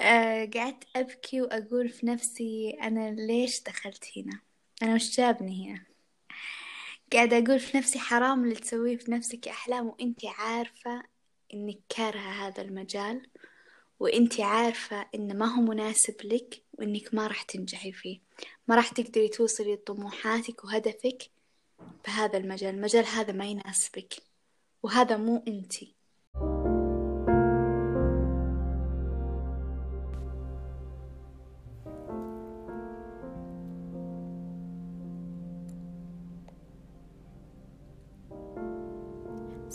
آه 0.00 0.50
قعدت 0.54 0.84
أبكي 0.96 1.42
وأقول 1.42 1.88
في 1.88 2.06
نفسي 2.06 2.70
أنا 2.82 3.10
ليش 3.10 3.62
دخلت 3.62 4.04
هنا؟ 4.16 4.40
أنا 4.82 4.94
وش 4.94 5.16
جابني 5.16 5.70
هنا؟ 5.70 5.84
قاعدة 7.12 7.38
أقول 7.38 7.60
في 7.60 7.76
نفسي 7.76 7.98
حرام 7.98 8.44
اللي 8.44 8.54
تسويه 8.54 8.96
في 8.96 9.10
نفسك 9.10 9.48
أحلام 9.48 9.86
وإنتي 9.86 10.28
عارفة 10.28 11.02
إنك 11.54 11.78
كارهة 11.88 12.48
هذا 12.48 12.62
المجال 12.62 13.26
وإنتي 14.00 14.42
عارفة 14.42 15.06
إنه 15.14 15.34
ما 15.34 15.46
هو 15.46 15.62
مناسب 15.62 16.14
لك 16.24 16.62
وإنك 16.78 17.14
ما 17.14 17.26
راح 17.26 17.42
تنجحي 17.42 17.92
فيه. 17.92 18.20
ما 18.68 18.76
راح 18.76 18.88
تقدري 18.88 19.28
توصلي 19.28 19.74
لطموحاتك 19.74 20.64
وهدفك 20.64 21.30
بهذا 22.06 22.38
المجال. 22.38 22.74
المجال 22.74 23.06
هذا 23.06 23.32
ما 23.32 23.46
يناسبك 23.46 24.14
وهذا 24.82 25.16
مو 25.16 25.44
إنتي. 25.48 25.94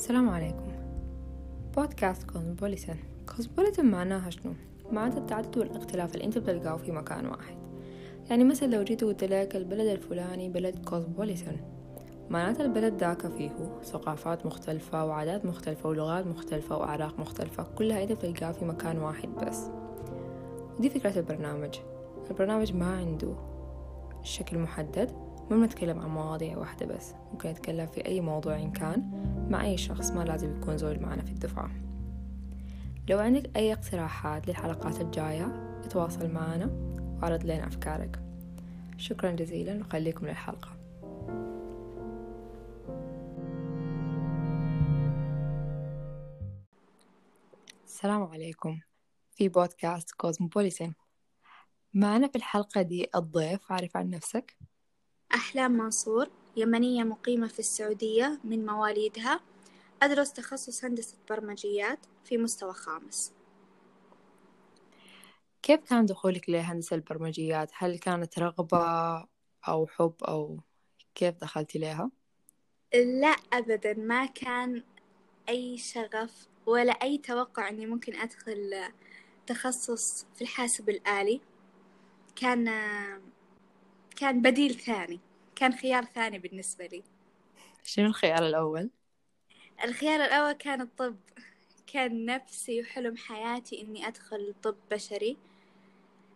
السلام 0.05 0.29
عليكم. 0.29 0.71
بودكاست 1.75 2.23
cosmopolitan 2.23 2.95
cosmopolitan 3.35 3.85
معناها 3.85 4.29
شنو؟ 4.29 4.53
معناتها 4.91 5.17
التعدد 5.17 5.57
والاختلاف 5.57 6.13
اللي 6.13 6.25
انت 6.25 6.37
بتلقاه 6.37 6.77
في 6.77 6.91
مكان 6.91 7.25
واحد. 7.25 7.55
يعني 8.29 8.43
مثلا 8.43 8.67
لو 8.67 8.83
جيت 8.83 9.03
وقلت 9.03 9.23
لك 9.23 9.55
البلد 9.55 9.87
الفلاني 9.87 10.49
بلد 10.49 10.85
cosmopolitan 10.85 11.57
معناتها 12.29 12.63
البلد 12.65 12.97
ذاك 12.97 13.27
فيه 13.27 13.51
ثقافات 13.83 14.45
مختلفة 14.45 15.05
وعادات 15.05 15.45
مختلفة 15.45 15.89
ولغات 15.89 16.27
مختلفة 16.27 16.77
وأعراق 16.77 17.19
مختلفة 17.19 17.63
كلها 17.63 18.03
انت 18.03 18.11
بتلقاها 18.11 18.51
في 18.51 18.65
مكان 18.65 18.97
واحد 18.97 19.29
بس. 19.29 19.69
ودي 20.77 20.89
فكرة 20.89 21.19
البرنامج. 21.19 21.75
البرنامج 22.29 22.73
ما 22.73 22.97
عنده 22.97 23.35
شكل 24.23 24.59
محدد 24.59 25.11
ما 25.51 25.57
بنتكلم 25.57 25.99
عن 25.99 26.09
مواضيع 26.09 26.57
واحدة 26.57 26.85
بس. 26.85 27.13
ممكن 27.31 27.49
نتكلم 27.49 27.85
في 27.85 28.05
أي 28.05 28.21
موضوع 28.21 28.55
إن 28.55 28.71
كان. 28.71 29.03
مع 29.49 29.65
أي 29.65 29.77
شخص 29.77 30.11
ما 30.11 30.23
لازم 30.23 30.57
يكون 30.57 30.77
زول 30.77 30.99
معنا 30.99 31.23
في 31.23 31.31
الدفعة. 31.31 31.71
لو 33.09 33.19
عندك 33.19 33.57
أي 33.57 33.73
اقتراحات 33.73 34.47
للحلقات 34.47 35.01
الجاية 35.01 35.45
اتواصل 35.83 36.31
معنا 36.31 36.65
وعرض 37.21 37.43
لنا 37.43 37.67
أفكارك. 37.67 38.19
شكرا 38.97 39.31
جزيلا 39.31 39.79
وخليكم 39.81 40.27
للحلقة. 40.27 40.77
السلام 47.85 48.23
عليكم. 48.23 48.79
في 49.31 49.49
بودكاست 49.49 50.11
كوزموبوليتن 50.11 50.93
معنا 51.93 52.27
في 52.27 52.35
الحلقة 52.35 52.81
دي 52.81 53.07
الضيف 53.15 53.71
عارف 53.71 53.97
عن 53.97 54.09
نفسك؟ 54.09 54.57
أحلام 55.33 55.71
منصور. 55.71 56.29
يمنية 56.55 57.03
مقيمة 57.03 57.47
في 57.47 57.59
السعودية 57.59 58.39
من 58.43 58.65
مواليدها 58.65 59.39
أدرس 60.01 60.33
تخصص 60.33 60.85
هندسة 60.85 61.17
برمجيات 61.29 61.99
في 62.25 62.37
مستوى 62.37 62.73
خامس 62.73 63.33
كيف 65.63 65.79
كان 65.89 66.05
دخولك 66.05 66.49
لهندسة 66.49 66.95
البرمجيات؟ 66.95 67.71
هل 67.77 67.99
كانت 67.99 68.39
رغبة 68.39 68.77
أو 69.67 69.87
حب 69.87 70.13
أو 70.23 70.59
كيف 71.15 71.35
دخلتي 71.35 71.79
لها؟ 71.79 72.11
لا 72.93 73.35
أبدا 73.53 73.93
ما 73.93 74.25
كان 74.25 74.83
أي 75.49 75.77
شغف 75.77 76.47
ولا 76.65 76.91
أي 76.91 77.17
توقع 77.17 77.69
أني 77.69 77.85
ممكن 77.85 78.15
أدخل 78.15 78.73
تخصص 79.47 80.25
في 80.35 80.41
الحاسب 80.41 80.89
الآلي 80.89 81.41
كان 82.35 82.65
كان 84.15 84.41
بديل 84.41 84.73
ثاني 84.75 85.19
كان 85.55 85.73
خيار 85.73 86.05
ثاني 86.05 86.39
بالنسبة 86.39 86.85
لي. 86.85 87.03
شنو 87.83 88.05
الخيار 88.05 88.47
الأول؟ 88.47 88.89
الخيار 89.83 90.25
الأول 90.25 90.51
كان 90.51 90.81
الطب. 90.81 91.17
كان 91.87 92.25
نفسي 92.25 92.81
وحلم 92.81 93.17
حياتي 93.17 93.81
إني 93.81 94.07
أدخل 94.07 94.55
طب 94.63 94.75
بشري. 94.91 95.37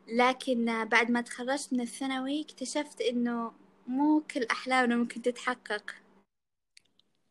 لكن 0.08 0.86
بعد 0.86 1.12
ما 1.12 1.22
تخرجت 1.22 1.74
من 1.74 1.82
الثانوي 1.82 2.42
اكتشفت 2.42 3.02
إنه 3.02 3.54
مو 3.88 4.24
كل 4.32 4.44
أحلامنا 4.52 4.96
ممكن 4.96 5.22
تتحقق. 5.22 5.96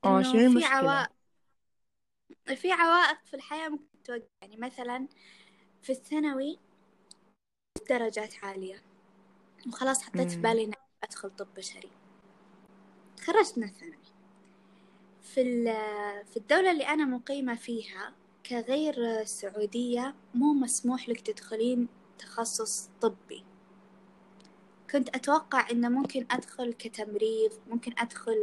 أوه 0.04 0.22
شنو 0.22 0.40
المشكلة؟ 0.40 0.68
في 0.68 0.74
عوائق 0.74 1.10
في 2.54 2.72
عوائق 2.72 3.18
في 3.24 3.34
الحياة 3.34 3.68
ممكن 3.68 4.02
توقع. 4.04 4.26
يعني 4.42 4.56
مثلا 4.56 5.08
في 5.82 5.92
الثانوي 5.92 6.58
درجات 7.90 8.44
عالية. 8.44 8.82
وخلاص 9.66 10.02
حطيت 10.02 10.30
في 10.30 10.36
بالي 10.36 10.72
أدخل 11.04 11.30
طب 11.30 11.46
بشري. 11.56 11.90
تخرجت 13.16 13.58
من 13.58 13.64
الثانوي. 13.64 13.98
في 15.22 15.64
في 16.24 16.36
الدولة 16.36 16.70
اللي 16.70 16.84
أنا 16.88 17.04
مقيمة 17.04 17.54
فيها 17.54 18.14
كغير 18.46 19.24
سعودية 19.24 20.14
مو 20.34 20.52
مسموح 20.52 21.08
لك 21.08 21.20
تدخلين 21.20 21.88
تخصص 22.18 22.88
طبي. 23.00 23.44
كنت 24.90 25.08
أتوقع 25.08 25.70
إنه 25.70 25.88
ممكن 25.88 26.26
أدخل 26.30 26.72
كتمريض 26.72 27.52
ممكن 27.68 27.92
أدخل 27.98 28.42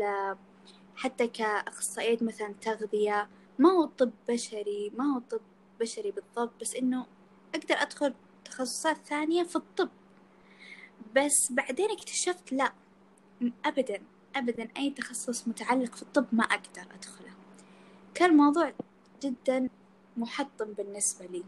حتى 0.96 1.28
كأخصائية 1.28 2.18
مثلا 2.22 2.54
تغذية. 2.62 3.30
ما 3.60 3.70
هو 3.72 3.86
طب 3.86 4.12
بشري 4.30 4.92
ما 4.98 5.16
هو 5.16 5.20
طب 5.20 5.42
بشري 5.80 6.12
بالضبط 6.12 6.62
بس 6.62 6.76
إنه 6.76 7.06
أقدر 7.56 7.76
أدخل 7.76 8.14
تخصصات 8.46 8.98
ثانية 8.98 9.44
في 9.44 9.56
الطب. 9.56 9.90
بس 11.16 11.52
بعدين 11.52 11.92
اكتشفت 11.92 12.52
لا 12.52 12.74
أبدا 13.66 14.02
أبدا 14.36 14.68
أي 14.78 14.90
تخصص 14.90 15.48
متعلق 15.48 15.96
في 15.96 16.02
الطب 16.02 16.26
ما 16.32 16.44
أقدر 16.44 16.94
أدخله. 16.94 17.34
كان 18.14 18.30
الموضوع 18.30 18.74
جدا 19.24 19.70
محطم 20.18 20.74
بالنسبة 20.74 21.26
لي 21.26 21.44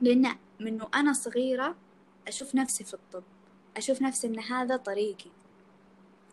لأن 0.00 0.36
من 0.60 0.82
وأنا 0.82 1.12
صغيرة 1.12 1.76
أشوف 2.28 2.54
نفسي 2.54 2.84
في 2.84 2.94
الطب 2.94 3.24
أشوف 3.76 4.02
نفسي 4.02 4.26
إن 4.26 4.38
هذا 4.38 4.76
طريقي 4.76 5.30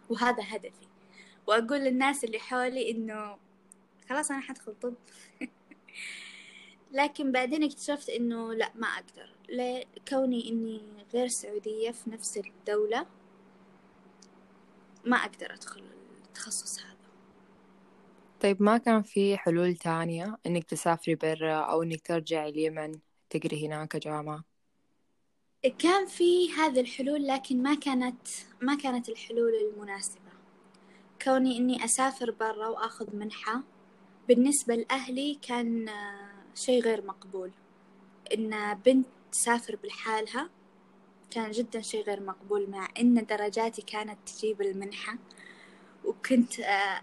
وهذا 0.09 0.43
هدفي. 0.47 0.87
وأقول 1.47 1.79
للناس 1.79 2.23
اللي 2.23 2.39
حولي 2.39 2.91
إنه 2.91 3.37
خلاص 4.09 4.31
أنا 4.31 4.41
حدخل 4.41 4.75
طب. 4.81 4.95
لكن 6.91 7.31
بعدين 7.31 7.63
اكتشفت 7.63 8.09
إنه 8.09 8.53
لا 8.53 8.71
ما 8.75 8.87
أقدر. 8.87 9.29
لكوني 9.53 10.49
إني 10.49 10.81
غير 11.13 11.27
سعودية 11.27 11.91
في 11.91 12.09
نفس 12.09 12.37
الدولة 12.37 13.05
ما 15.05 15.17
أقدر 15.17 15.53
أدخل 15.53 15.83
التخصص 16.27 16.79
هذا. 16.79 16.93
طيب 18.39 18.61
ما 18.61 18.77
كان 18.77 19.01
في 19.01 19.37
حلول 19.37 19.75
تانية 19.75 20.37
إنك 20.45 20.63
تسافري 20.63 21.15
برا 21.15 21.55
أو 21.55 21.83
إنك 21.83 22.01
ترجعي 22.01 22.49
اليمن 22.49 22.99
تقري 23.29 23.67
هناك 23.67 23.97
جامعة 23.97 24.43
كان 25.79 26.05
في 26.05 26.51
هذه 26.51 26.79
الحلول 26.79 27.27
لكن 27.27 27.63
ما 27.63 27.75
كانت 27.75 28.27
ما 28.61 28.75
كانت 28.75 29.09
الحلول 29.09 29.51
المناسبة. 29.55 30.31
كوني 31.23 31.57
إني 31.57 31.85
أسافر 31.85 32.31
برا 32.31 32.67
وأخذ 32.67 33.15
منحة. 33.15 33.63
بالنسبة 34.27 34.75
لأهلي 34.75 35.39
كان 35.41 35.89
شيء 36.55 36.81
غير 36.83 37.05
مقبول. 37.05 37.51
إن 38.33 38.73
بنت 38.85 39.07
تسافر 39.33 39.75
بالحالها 39.75 40.49
كان 41.31 41.51
جدا 41.51 41.81
شيء 41.81 42.03
غير 42.05 42.23
مقبول 42.23 42.69
مع 42.69 42.87
إن 42.99 43.25
درجاتي 43.25 43.81
كانت 43.81 44.17
تجيب 44.25 44.61
المنحة 44.61 45.17
وكنت 46.05 46.59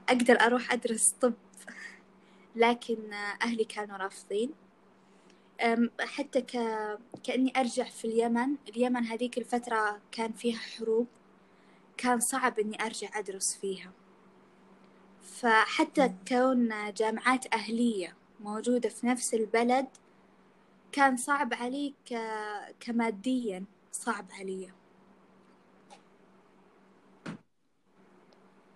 أقدر 0.08 0.40
أروح 0.40 0.72
أدرس 0.72 1.14
طب 1.20 1.34
لكن 2.56 3.12
أهلي 3.42 3.64
كانوا 3.64 3.96
رافضين. 3.96 4.50
حتى 6.00 6.40
ك... 6.40 6.56
كأني 7.24 7.52
أرجع 7.56 7.84
في 7.84 8.04
اليمن. 8.04 8.56
اليمن 8.68 9.04
هذيك 9.04 9.38
الفترة 9.38 10.00
كان 10.12 10.32
فيها 10.32 10.58
حروب 10.58 11.06
كان 11.96 12.20
صعب 12.20 12.58
إني 12.58 12.84
أرجع 12.86 13.18
أدرس 13.18 13.56
فيها. 13.56 13.92
فحتى 15.22 16.14
كون 16.28 16.92
جامعات 16.92 17.54
أهلية 17.54 18.16
موجودة 18.40 18.88
في 18.88 19.06
نفس 19.06 19.34
البلد 19.34 19.86
كان 20.92 21.16
صعب 21.16 21.54
علي 21.54 21.94
ك... 22.06 22.14
كماديا 22.80 23.64
صعب 23.92 24.26
علي. 24.32 24.72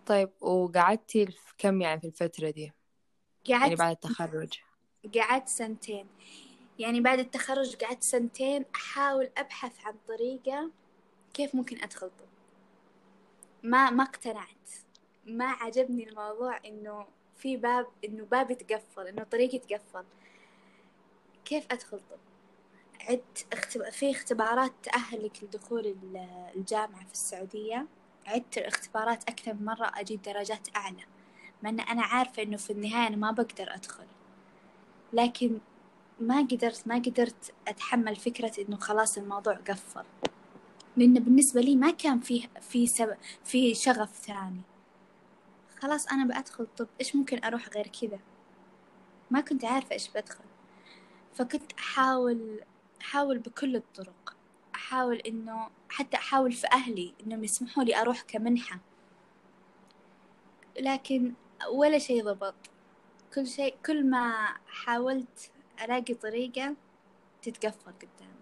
طيب 0.06 0.30
وقعدتي 0.40 1.28
كم 1.58 1.80
يعني 1.80 2.00
في 2.00 2.06
الفترة 2.06 2.50
دي؟ 2.50 2.72
قعدت 3.48 3.62
يعني 3.62 3.76
بعد 3.76 3.90
التخرج. 3.90 4.58
قعدت 5.18 5.48
سنتين. 5.48 6.06
يعني 6.78 7.00
بعد 7.00 7.18
التخرج 7.18 7.76
قعدت 7.76 8.02
سنتين 8.02 8.64
أحاول 8.74 9.30
أبحث 9.38 9.86
عن 9.86 9.94
طريقة 10.08 10.70
كيف 11.34 11.54
ممكن 11.54 11.82
أدخل 11.82 12.06
طب. 12.06 12.26
ما 13.62 13.90
ما 13.90 14.02
اقتنعت. 14.04 14.70
ما 15.26 15.44
عجبني 15.44 16.08
الموضوع 16.08 16.60
إنه 16.64 17.06
في 17.36 17.56
باب 17.56 17.86
إنه 18.04 18.24
باب 18.24 18.50
يتقفل 18.50 19.06
إنه 19.06 19.22
طريق 19.22 19.54
يتقفل. 19.54 20.04
كيف 21.44 21.64
أدخل 21.70 21.98
طب؟ 21.98 22.18
عدت 23.08 23.46
اختب... 23.52 23.90
في 23.90 24.10
اختبارات 24.10 24.72
تأهلك 24.82 25.44
لدخول 25.44 25.96
الجامعة 26.56 27.04
في 27.06 27.12
السعودية. 27.12 27.86
عدت 28.26 28.58
الاختبارات 28.58 29.28
أكثر 29.28 29.54
من 29.54 29.64
مرة 29.64 29.92
أجيب 29.94 30.22
درجات 30.22 30.68
أعلى. 30.76 31.04
مع 31.62 31.70
أن 31.70 31.80
أنا 31.80 32.02
عارفة 32.02 32.42
إنه 32.42 32.56
في 32.56 32.70
النهاية 32.70 33.08
أنا 33.08 33.16
ما 33.16 33.30
بقدر 33.30 33.74
أدخل. 33.74 34.06
لكن 35.12 35.58
ما 36.20 36.38
قدرت 36.40 36.82
ما 36.86 36.94
قدرت 36.94 37.54
أتحمل 37.68 38.16
فكرة 38.16 38.52
إنه 38.58 38.76
خلاص 38.76 39.18
الموضوع 39.18 39.54
قفل. 39.54 40.04
لأن 40.96 41.14
بالنسبة 41.14 41.60
لي 41.60 41.76
ما 41.76 41.90
كان 41.90 42.20
فيه 42.20 42.48
في 42.60 42.86
سبب 42.86 43.16
في 43.44 43.74
شغف 43.74 44.16
ثاني. 44.16 44.60
خلاص 45.80 46.06
أنا 46.06 46.24
بأدخل 46.24 46.66
طب 46.76 46.86
إيش 47.00 47.16
ممكن 47.16 47.44
أروح 47.44 47.68
غير 47.68 47.86
كذا؟ 47.86 48.18
ما 49.30 49.40
كنت 49.40 49.64
عارفة 49.64 49.92
إيش 49.92 50.08
بدخل 50.08 50.44
فكنت 51.34 51.72
أحاول 51.72 52.60
أحاول 53.00 53.38
بكل 53.38 53.76
الطرق. 53.76 54.36
أحاول 54.74 55.16
إنه 55.16 55.70
حتى 55.88 56.16
أحاول 56.16 56.52
في 56.52 56.66
أهلي 56.72 57.14
إنهم 57.26 57.44
يسمحوا 57.44 57.84
لي 57.84 58.00
أروح 58.00 58.22
كمنحة. 58.22 58.80
لكن 60.80 61.34
ولا 61.72 61.98
شيء 61.98 62.24
ضبط. 62.24 62.54
كل 63.34 63.46
شيء 63.46 63.76
كل 63.86 64.10
ما 64.10 64.32
حاولت 64.66 65.50
ألاقي 65.84 66.14
طريقة 66.14 66.76
تتقفل 67.42 67.92
قدامي. 67.92 68.34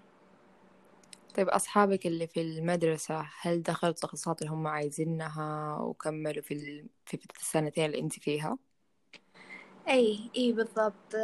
طيب 1.35 1.49
أصحابك 1.49 2.07
اللي 2.07 2.27
في 2.27 2.41
المدرسة 2.41 3.29
هل 3.41 3.63
دخلوا 3.63 3.93
التخصصات 3.93 4.43
اللي 4.43 4.53
هم 4.53 4.67
عايزينها 4.67 5.77
وكملوا 5.81 6.43
في, 6.43 6.85
في 7.05 7.19
السنتين 7.41 7.85
اللي 7.85 7.99
أنت 7.99 8.13
فيها؟ 8.19 8.59
أي 9.89 10.31
إي 10.37 10.53
بالضبط. 10.53 11.15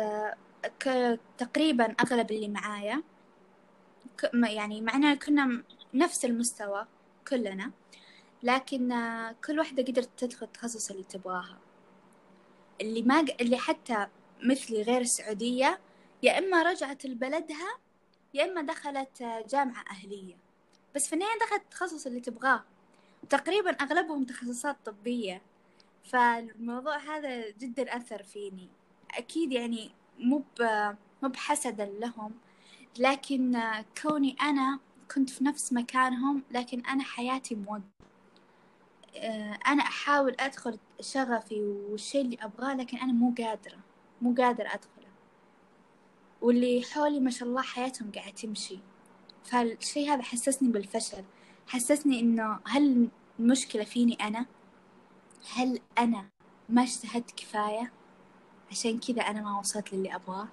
تقريبا 1.39 1.95
أغلب 2.01 2.31
اللي 2.31 2.49
معايا 2.49 3.03
يعني 4.35 4.81
معنا 4.81 5.15
كنا 5.15 5.63
نفس 5.95 6.25
المستوى 6.25 6.87
كلنا 7.29 7.71
لكن 8.43 8.89
كل 9.47 9.59
واحدة 9.59 9.83
قدرت 9.83 10.11
تدخل 10.17 10.47
التخصص 10.47 10.91
اللي 10.91 11.05
تبغاها. 11.05 11.59
اللي 12.81 13.03
ما 13.03 13.21
اللي 13.41 13.57
حتى 13.57 14.07
مثلي 14.43 14.83
غير 14.83 15.01
السعودية 15.01 15.81
يا 16.23 16.39
إما 16.39 16.63
رجعت 16.63 17.07
لبلدها 17.07 17.79
يا 18.35 18.45
إما 18.45 18.63
دخلت 18.63 19.23
جامعة 19.23 19.85
أهلية. 19.91 20.37
بس 20.95 21.07
في 21.07 21.13
النهاية 21.13 21.39
دخلت 21.39 21.63
التخصص 21.63 22.07
اللي 22.07 22.21
تبغاه. 22.21 22.65
تقريبا 23.29 23.71
أغلبهم 23.71 24.25
تخصصات 24.25 24.77
طبية. 24.85 25.43
فالموضوع 26.05 26.97
هذا 26.97 27.51
جدا 27.51 27.97
أثر 27.97 28.23
فيني. 28.23 28.69
أكيد 29.15 29.53
يعني 29.53 29.91
مو 30.19 30.45
مو 31.23 31.29
بحسدا 31.29 31.85
لهم 31.85 32.33
لكن 32.99 33.63
كوني 34.03 34.37
أنا 34.43 34.79
كنت 35.15 35.31
في 35.31 35.45
نفس 35.45 35.73
مكانهم 35.73 36.43
لكن 36.51 36.81
أنا 36.87 37.03
حياتي 37.03 37.55
موقفة 37.55 37.99
أنا 39.67 39.83
أحاول 39.83 40.37
أدخل 40.41 40.79
شغفي 41.01 41.61
والشيء 41.61 42.21
اللي 42.21 42.37
أبغاه 42.41 42.75
لكن 42.75 42.99
أنا 42.99 43.13
مو 43.13 43.35
قادرة 43.39 43.79
مو 44.23 44.35
قادرة 44.35 44.67
أدخله. 44.67 45.09
واللي 46.41 46.83
حولي 46.83 47.21
ما 47.21 47.31
شاء 47.31 47.49
الله 47.49 47.63
حياتهم 47.63 48.13
قاعدة 48.13 48.31
تمشي. 48.31 48.79
فالشيء 49.45 50.13
هذا 50.13 50.23
حسسني 50.23 50.69
بالفشل 50.69 51.25
حسسني 51.67 52.21
إنه 52.21 52.59
هل 52.67 53.09
المشكلة 53.41 53.85
فيني 53.85 54.15
أنا؟ 54.15 54.47
هل 55.55 55.81
أنا 55.99 56.29
ما 56.69 56.83
اجتهدت 56.83 57.31
كفاية؟ 57.31 57.93
عشان 58.71 59.01
كذا 59.01 59.23
أنا 59.23 59.43
ما 59.43 59.59
وصلت 59.59 59.95
للي 59.95 60.15
أبغاه. 60.15 60.49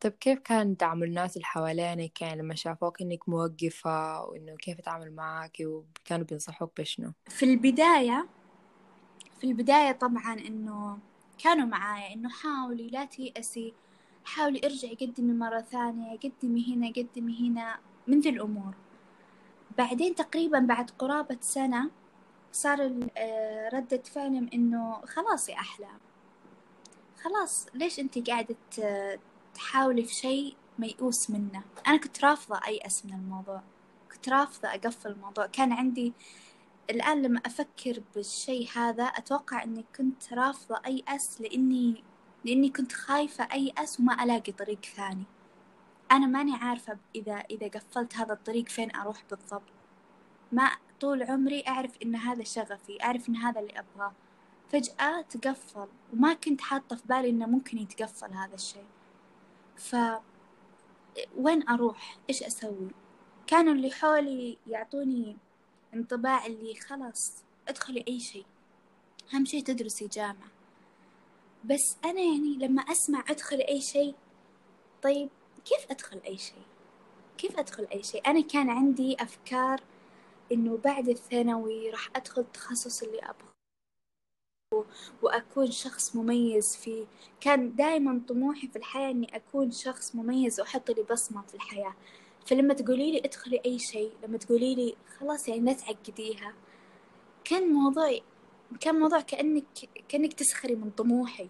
طيب 0.00 0.12
كيف 0.12 0.38
كان 0.38 0.76
تعامل 0.76 1.08
الناس 1.08 1.36
اللي 1.36 1.46
حوالينك؟ 1.46 2.22
يعني 2.22 2.42
لما 2.42 2.54
شافوك 2.54 3.02
إنك 3.02 3.28
موقفة 3.28 4.24
وإنه 4.24 4.56
كيف 4.56 4.78
يتعامل 4.78 5.12
معك 5.14 5.56
وكانوا 5.60 6.26
بينصحوك 6.26 6.80
بشنو؟ 6.80 7.12
في 7.28 7.44
البداية 7.44 8.28
في 9.40 9.46
البداية 9.46 9.92
طبعا 9.92 10.34
إنه 10.34 10.98
كانوا 11.38 11.66
معايا 11.66 12.14
إنه 12.14 12.28
حاولي 12.28 12.88
لا 12.88 13.04
تيأسي 13.04 13.74
حاولي 14.24 14.60
ارجعي 14.64 14.94
قدمي 14.94 15.32
مرة 15.32 15.60
ثانية 15.60 16.18
قدمي 16.18 16.74
هنا 16.74 16.88
قدمي 16.88 17.48
هنا 17.48 17.78
من 18.06 18.20
ذي 18.20 18.28
الأمور. 18.28 18.74
بعدين 19.78 20.14
تقريبا 20.14 20.58
بعد 20.58 20.90
قرابة 20.90 21.38
سنة 21.40 21.90
صار 22.52 23.08
آه، 23.16 23.68
ردة 23.68 24.02
فعلهم 24.02 24.50
إنه 24.54 25.00
خلاص 25.06 25.48
يا 25.48 25.54
أحلام 25.54 25.98
خلاص 27.24 27.66
ليش 27.74 28.00
أنتي 28.00 28.20
قاعدة 28.20 28.56
تحاولي 29.54 30.04
في 30.04 30.14
شيء 30.14 30.56
ميؤوس 30.78 31.30
منه؟ 31.30 31.62
أنا 31.86 31.96
كنت 31.96 32.24
رافضة 32.24 32.60
أيأس 32.66 33.06
من 33.06 33.12
الموضوع. 33.12 33.62
كنت 34.12 34.28
رافضة 34.28 34.68
أقفل 34.68 35.10
الموضوع. 35.10 35.46
كان 35.46 35.72
عندي 35.72 36.12
الآن 36.90 37.22
لما 37.22 37.40
أفكر 37.46 38.02
بالشيء 38.14 38.68
هذا 38.74 39.04
أتوقع 39.04 39.62
أني 39.62 39.84
كنت 39.96 40.32
رافضة 40.32 40.80
أيأس 40.86 41.40
لأني 41.40 42.04
لأني 42.44 42.70
كنت 42.70 42.92
خايفة 42.92 43.48
أيأس 43.52 44.00
وما 44.00 44.24
ألاقي 44.24 44.52
طريق 44.52 44.84
ثاني. 44.96 45.24
أنا 46.12 46.26
ماني 46.26 46.54
عارفة 46.54 46.98
إذا 47.14 47.34
إذا 47.50 47.68
قفلت 47.68 48.16
هذا 48.16 48.32
الطريق 48.32 48.68
فين 48.68 48.96
أروح 48.96 49.24
بالضبط. 49.30 49.62
ما 50.52 50.70
طول 51.00 51.22
عمري 51.22 51.64
أعرف 51.68 51.90
إن 52.02 52.16
هذا 52.16 52.44
شغفي 52.44 53.04
أعرف 53.04 53.28
إن 53.28 53.36
هذا 53.36 53.60
اللي 53.60 53.72
أبغاه. 53.78 54.12
فجأة 54.72 55.20
تقفل 55.20 55.88
وما 56.12 56.34
كنت 56.34 56.60
حاطة 56.60 56.96
في 56.96 57.02
بالي 57.06 57.30
إنه 57.30 57.46
ممكن 57.46 57.78
يتقفل 57.78 58.32
هذا 58.32 58.54
الشيء. 58.54 58.86
ف 59.76 59.96
وين 61.36 61.68
أروح؟ 61.68 62.18
إيش 62.28 62.42
أسوي؟ 62.42 62.88
كانوا 63.46 63.72
اللي 63.72 63.90
حولي 63.90 64.58
يعطوني 64.66 65.36
انطباع 65.94 66.46
اللي 66.46 66.74
خلاص 66.74 67.32
ادخلي 67.68 68.04
أي 68.08 68.20
شيء. 68.20 68.46
أهم 69.34 69.44
شيء 69.44 69.64
تدرسي 69.64 70.06
جامعة. 70.06 70.50
بس 71.64 71.96
أنا 72.04 72.20
يعني 72.20 72.54
لما 72.54 72.82
أسمع 72.82 73.24
ادخلي 73.28 73.68
أي 73.68 73.80
شيء 73.80 74.14
طيب 75.02 75.28
كيف 75.64 75.90
أدخل 75.90 76.20
أي 76.26 76.38
شيء؟ 76.38 76.62
كيف 77.38 77.58
أدخل 77.58 77.86
أي 77.92 78.02
شيء؟ 78.02 78.30
أنا 78.30 78.40
كان 78.40 78.70
عندي 78.70 79.16
أفكار 79.20 79.80
إنه 80.52 80.76
بعد 80.76 81.08
الثانوي 81.08 81.90
راح 81.90 82.10
أدخل 82.16 82.42
التخصص 82.42 83.02
اللي 83.02 83.18
أبغاه 83.18 83.50
وأكون 85.22 85.70
شخص 85.70 86.16
مميز 86.16 86.76
فيه. 86.76 87.06
كان 87.40 87.76
دائما 87.76 88.20
طموحي 88.28 88.68
في 88.68 88.76
الحياة 88.76 89.10
إني 89.10 89.36
أكون 89.36 89.70
شخص 89.70 90.14
مميز 90.14 90.60
وأحط 90.60 90.90
لي 90.90 91.02
بصمة 91.02 91.42
في 91.42 91.54
الحياة. 91.54 91.94
فلما 92.46 92.74
تقولي 92.74 93.12
لي 93.12 93.18
ادخلي 93.18 93.60
أي 93.66 93.78
شيء 93.78 94.12
لما 94.22 94.38
تقولي 94.38 94.74
لي 94.74 94.96
خلاص 95.18 95.48
يعني 95.48 95.60
لا 95.60 95.72
تعقديها 95.72 96.54
كان 97.44 97.72
موضوع 97.72 98.18
كان 98.80 98.94
موضوع 98.94 99.20
كأنك 99.20 99.64
كأنك 100.08 100.32
تسخري 100.32 100.74
من 100.74 100.90
طموحي. 100.90 101.48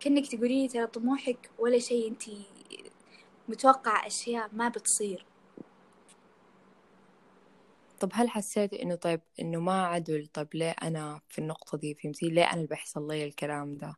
كأنك 0.00 0.26
تقولي 0.26 0.62
لي 0.62 0.68
ترى 0.68 0.86
طموحك 0.86 1.50
ولا 1.58 1.78
شيء 1.78 2.08
أنتي 2.08 2.42
متوقعة 3.48 4.06
أشياء 4.06 4.50
ما 4.52 4.68
بتصير. 4.68 5.26
طب 8.04 8.10
هل 8.14 8.28
حسيتي 8.28 8.82
إنه 8.82 8.94
طيب 8.94 9.20
إنه 9.40 9.60
ما 9.60 9.86
عدل؟ 9.86 10.26
طيب 10.26 10.48
ليه 10.54 10.70
أنا 10.70 11.20
في 11.28 11.38
النقطة 11.38 11.78
دي؟ 11.78 11.94
فهمتي؟ 11.94 12.28
ليه 12.28 12.44
أنا 12.44 12.54
اللي 12.54 12.66
بيحصل 12.66 13.08
لي 13.08 13.24
الكلام 13.24 13.76
ده؟ 13.76 13.96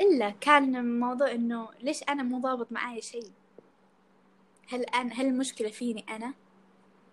إلا 0.00 0.30
كان 0.30 0.76
الموضوع 0.76 1.30
إنه 1.30 1.68
ليش 1.80 2.02
أنا 2.08 2.22
مو 2.22 2.38
ضابط 2.38 2.72
معايا 2.72 3.00
شيء؟ 3.00 3.30
هل 4.68 4.82
أنا 4.82 5.12
هل 5.14 5.26
المشكلة 5.26 5.68
فيني 5.68 6.04
أنا؟ 6.08 6.34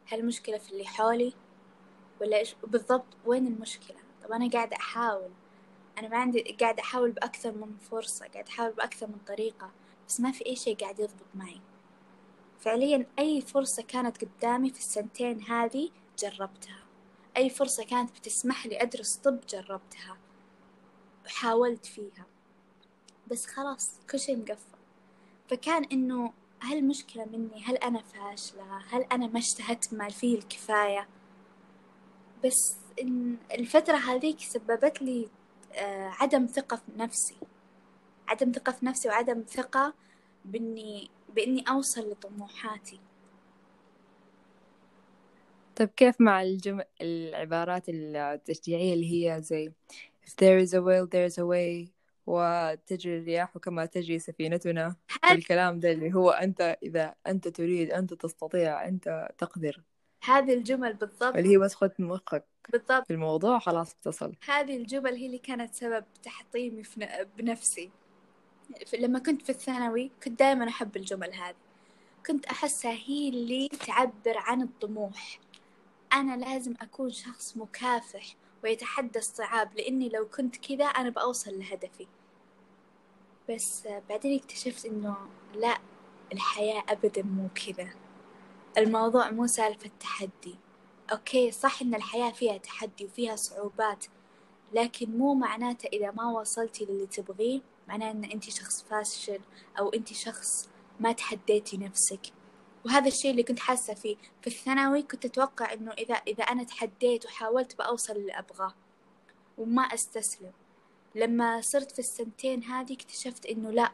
هل 0.05 0.19
المشكلة 0.19 0.57
في 0.57 0.71
اللي 0.71 0.85
حولي؟ 0.85 1.33
ولا 2.21 2.37
إيش؟ 2.37 2.55
بالضبط 2.67 3.17
وين 3.25 3.47
المشكلة؟ 3.47 3.97
طب 4.23 4.31
أنا 4.31 4.49
قاعدة 4.49 4.77
أحاول. 4.77 5.31
أنا 5.97 6.07
ما 6.07 6.17
عندي 6.17 6.57
قاعدة 6.59 6.83
أحاول 6.83 7.11
بأكثر 7.11 7.51
من 7.51 7.77
فرصة 7.77 8.27
قاعدة 8.27 8.49
أحاول 8.49 8.71
بأكثر 8.71 9.07
من 9.07 9.17
طريقة 9.27 9.71
بس 10.07 10.19
ما 10.19 10.31
في 10.31 10.45
أي 10.45 10.55
شيء 10.55 10.75
قاعد 10.75 10.99
يضبط 10.99 11.35
معي. 11.35 11.61
فعليا 12.59 13.05
أي 13.19 13.41
فرصة 13.41 13.83
كانت 13.83 14.25
قدامي 14.25 14.69
في 14.69 14.79
السنتين 14.79 15.41
هذه 15.41 15.89
جربتها. 16.23 16.83
أي 17.37 17.49
فرصة 17.49 17.85
كانت 17.85 18.11
بتسمح 18.19 18.65
لي 18.65 18.81
أدرس 18.81 19.15
طب 19.15 19.39
جربتها. 19.49 20.17
وحاولت 21.25 21.85
فيها. 21.85 22.25
بس 23.31 23.45
خلاص 23.45 23.91
كل 24.11 24.19
شيء 24.19 24.37
مقفل. 24.37 24.77
فكان 25.49 25.83
إنه 25.83 26.33
هل 26.59 26.77
المشكلة 26.77 27.25
مني؟ 27.25 27.63
هل 27.63 27.75
أنا 27.75 28.01
فاشلة؟ 28.01 28.77
هل 28.89 29.01
أنا 29.01 29.27
ما 29.27 29.39
اجتهدت 29.39 29.93
ما 29.93 30.09
فيه 30.09 30.37
الكفاية. 30.37 31.07
بس 32.45 32.75
إن 33.01 33.37
الفترة 33.51 33.97
هذيك 33.97 34.39
سببت 34.39 35.01
لي 35.01 35.29
آه، 35.73 36.09
عدم 36.09 36.45
ثقة 36.45 36.75
في 36.75 36.91
نفسي. 36.97 37.35
عدم 38.27 38.51
ثقة 38.51 38.71
في 38.71 38.85
نفسي 38.85 39.07
وعدم 39.09 39.43
ثقة 39.47 39.93
بإني 40.45 41.09
بإني 41.35 41.63
أوصل 41.69 42.11
لطموحاتي. 42.11 42.99
طيب 45.75 45.89
كيف 45.89 46.21
مع 46.21 46.41
الجم... 46.41 46.81
العبارات 47.01 47.83
التشجيعية 47.89 48.93
اللي 48.93 49.13
هي 49.13 49.41
زي 49.41 49.71
if 50.25 50.29
there 50.29 50.67
is 50.67 50.69
a 50.69 50.79
will 50.79 51.07
there 51.07 51.33
is 51.33 51.37
a 51.37 51.45
way 51.45 51.93
وتجري 52.25 53.17
الرياح 53.17 53.57
كما 53.57 53.85
تجري 53.85 54.19
سفينتنا؟ 54.19 54.95
الكلام 55.31 55.79
ده 55.79 55.91
اللي 55.91 56.13
هو 56.13 56.29
أنت 56.29 56.77
إذا 56.83 57.15
أنت 57.27 57.47
تريد 57.47 57.91
أنت 57.91 58.13
تستطيع 58.13 58.87
أنت 58.87 59.29
تقدر. 59.37 59.81
هذه 60.23 60.53
الجمل 60.53 60.93
بالضبط. 60.93 61.35
اللي 61.35 61.49
هي 61.49 61.57
بس 61.57 61.75
خد 61.75 61.91
مخك. 61.99 62.45
بالضبط. 62.71 63.07
في 63.07 63.13
الموضوع 63.13 63.59
خلاص 63.59 63.91
اتصل. 63.93 64.35
هذه 64.45 64.77
الجمل 64.77 65.13
هي 65.15 65.25
اللي 65.25 65.37
كانت 65.37 65.75
سبب 65.75 66.05
تحطيمي 66.23 66.83
بنفسي. 67.37 67.91
لما 68.99 69.19
كنت 69.19 69.41
في 69.41 69.49
الثانوي 69.49 70.11
كنت 70.23 70.39
دائما 70.39 70.67
أحب 70.67 70.97
الجمل 70.97 71.33
هذه. 71.33 71.55
كنت 72.27 72.45
أحسها 72.45 72.91
هي 72.91 73.29
اللي 73.29 73.69
تعبر 73.69 74.37
عن 74.37 74.61
الطموح. 74.61 75.39
أنا 76.13 76.45
لازم 76.45 76.73
أكون 76.81 77.11
شخص 77.11 77.57
مكافح 77.57 78.35
ويتحدى 78.63 79.19
الصعاب 79.19 79.73
لأني 79.75 80.09
لو 80.09 80.27
كنت 80.27 80.57
كذا 80.57 80.85
أنا 80.85 81.09
بأوصل 81.09 81.59
لهدفي. 81.59 82.07
بس 83.49 83.87
بعدين 84.09 84.39
اكتشفت 84.39 84.85
إنه 84.85 85.15
لا 85.55 85.77
الحياة 86.33 86.83
أبدا 86.89 87.23
مو 87.23 87.49
كذا. 87.55 87.89
الموضوع 88.77 89.31
مو 89.31 89.47
سالفة 89.47 89.91
تحدي. 89.99 90.55
أوكي 91.11 91.51
صح 91.51 91.81
إن 91.81 91.95
الحياة 91.95 92.31
فيها 92.31 92.57
تحدي 92.57 93.05
وفيها 93.05 93.35
صعوبات 93.35 94.05
لكن 94.73 95.17
مو 95.17 95.33
معناته 95.33 95.87
إذا 95.93 96.11
ما 96.11 96.31
وصلتي 96.31 96.85
للي 96.85 97.07
تبغيه 97.07 97.61
معناه 97.87 98.11
إن 98.11 98.23
أنت 98.23 98.43
شخص 98.43 98.83
فاشل 98.83 99.39
أو 99.79 99.89
أنت 99.89 100.13
شخص 100.13 100.69
ما 100.99 101.11
تحديتي 101.11 101.77
نفسك. 101.77 102.21
وهذا 102.85 103.07
الشيء 103.07 103.31
اللي 103.31 103.43
كنت 103.43 103.59
حاسة 103.59 103.93
فيه. 103.93 104.15
في 104.41 104.47
الثانوي 104.47 105.01
كنت 105.01 105.25
أتوقع 105.25 105.73
إنه 105.73 105.91
إذا 105.91 106.13
إذا 106.13 106.43
أنا 106.43 106.63
تحديت 106.63 107.25
وحاولت 107.25 107.77
بأوصل 107.77 108.15
اللي 108.15 108.39
أبغاه 108.39 108.73
وما 109.57 109.81
أستسلم. 109.81 110.51
لما 111.15 111.61
صرت 111.61 111.91
في 111.91 111.99
السنتين 111.99 112.63
هذه 112.63 112.93
اكتشفت 112.93 113.45
إنه 113.45 113.71
لا. 113.71 113.91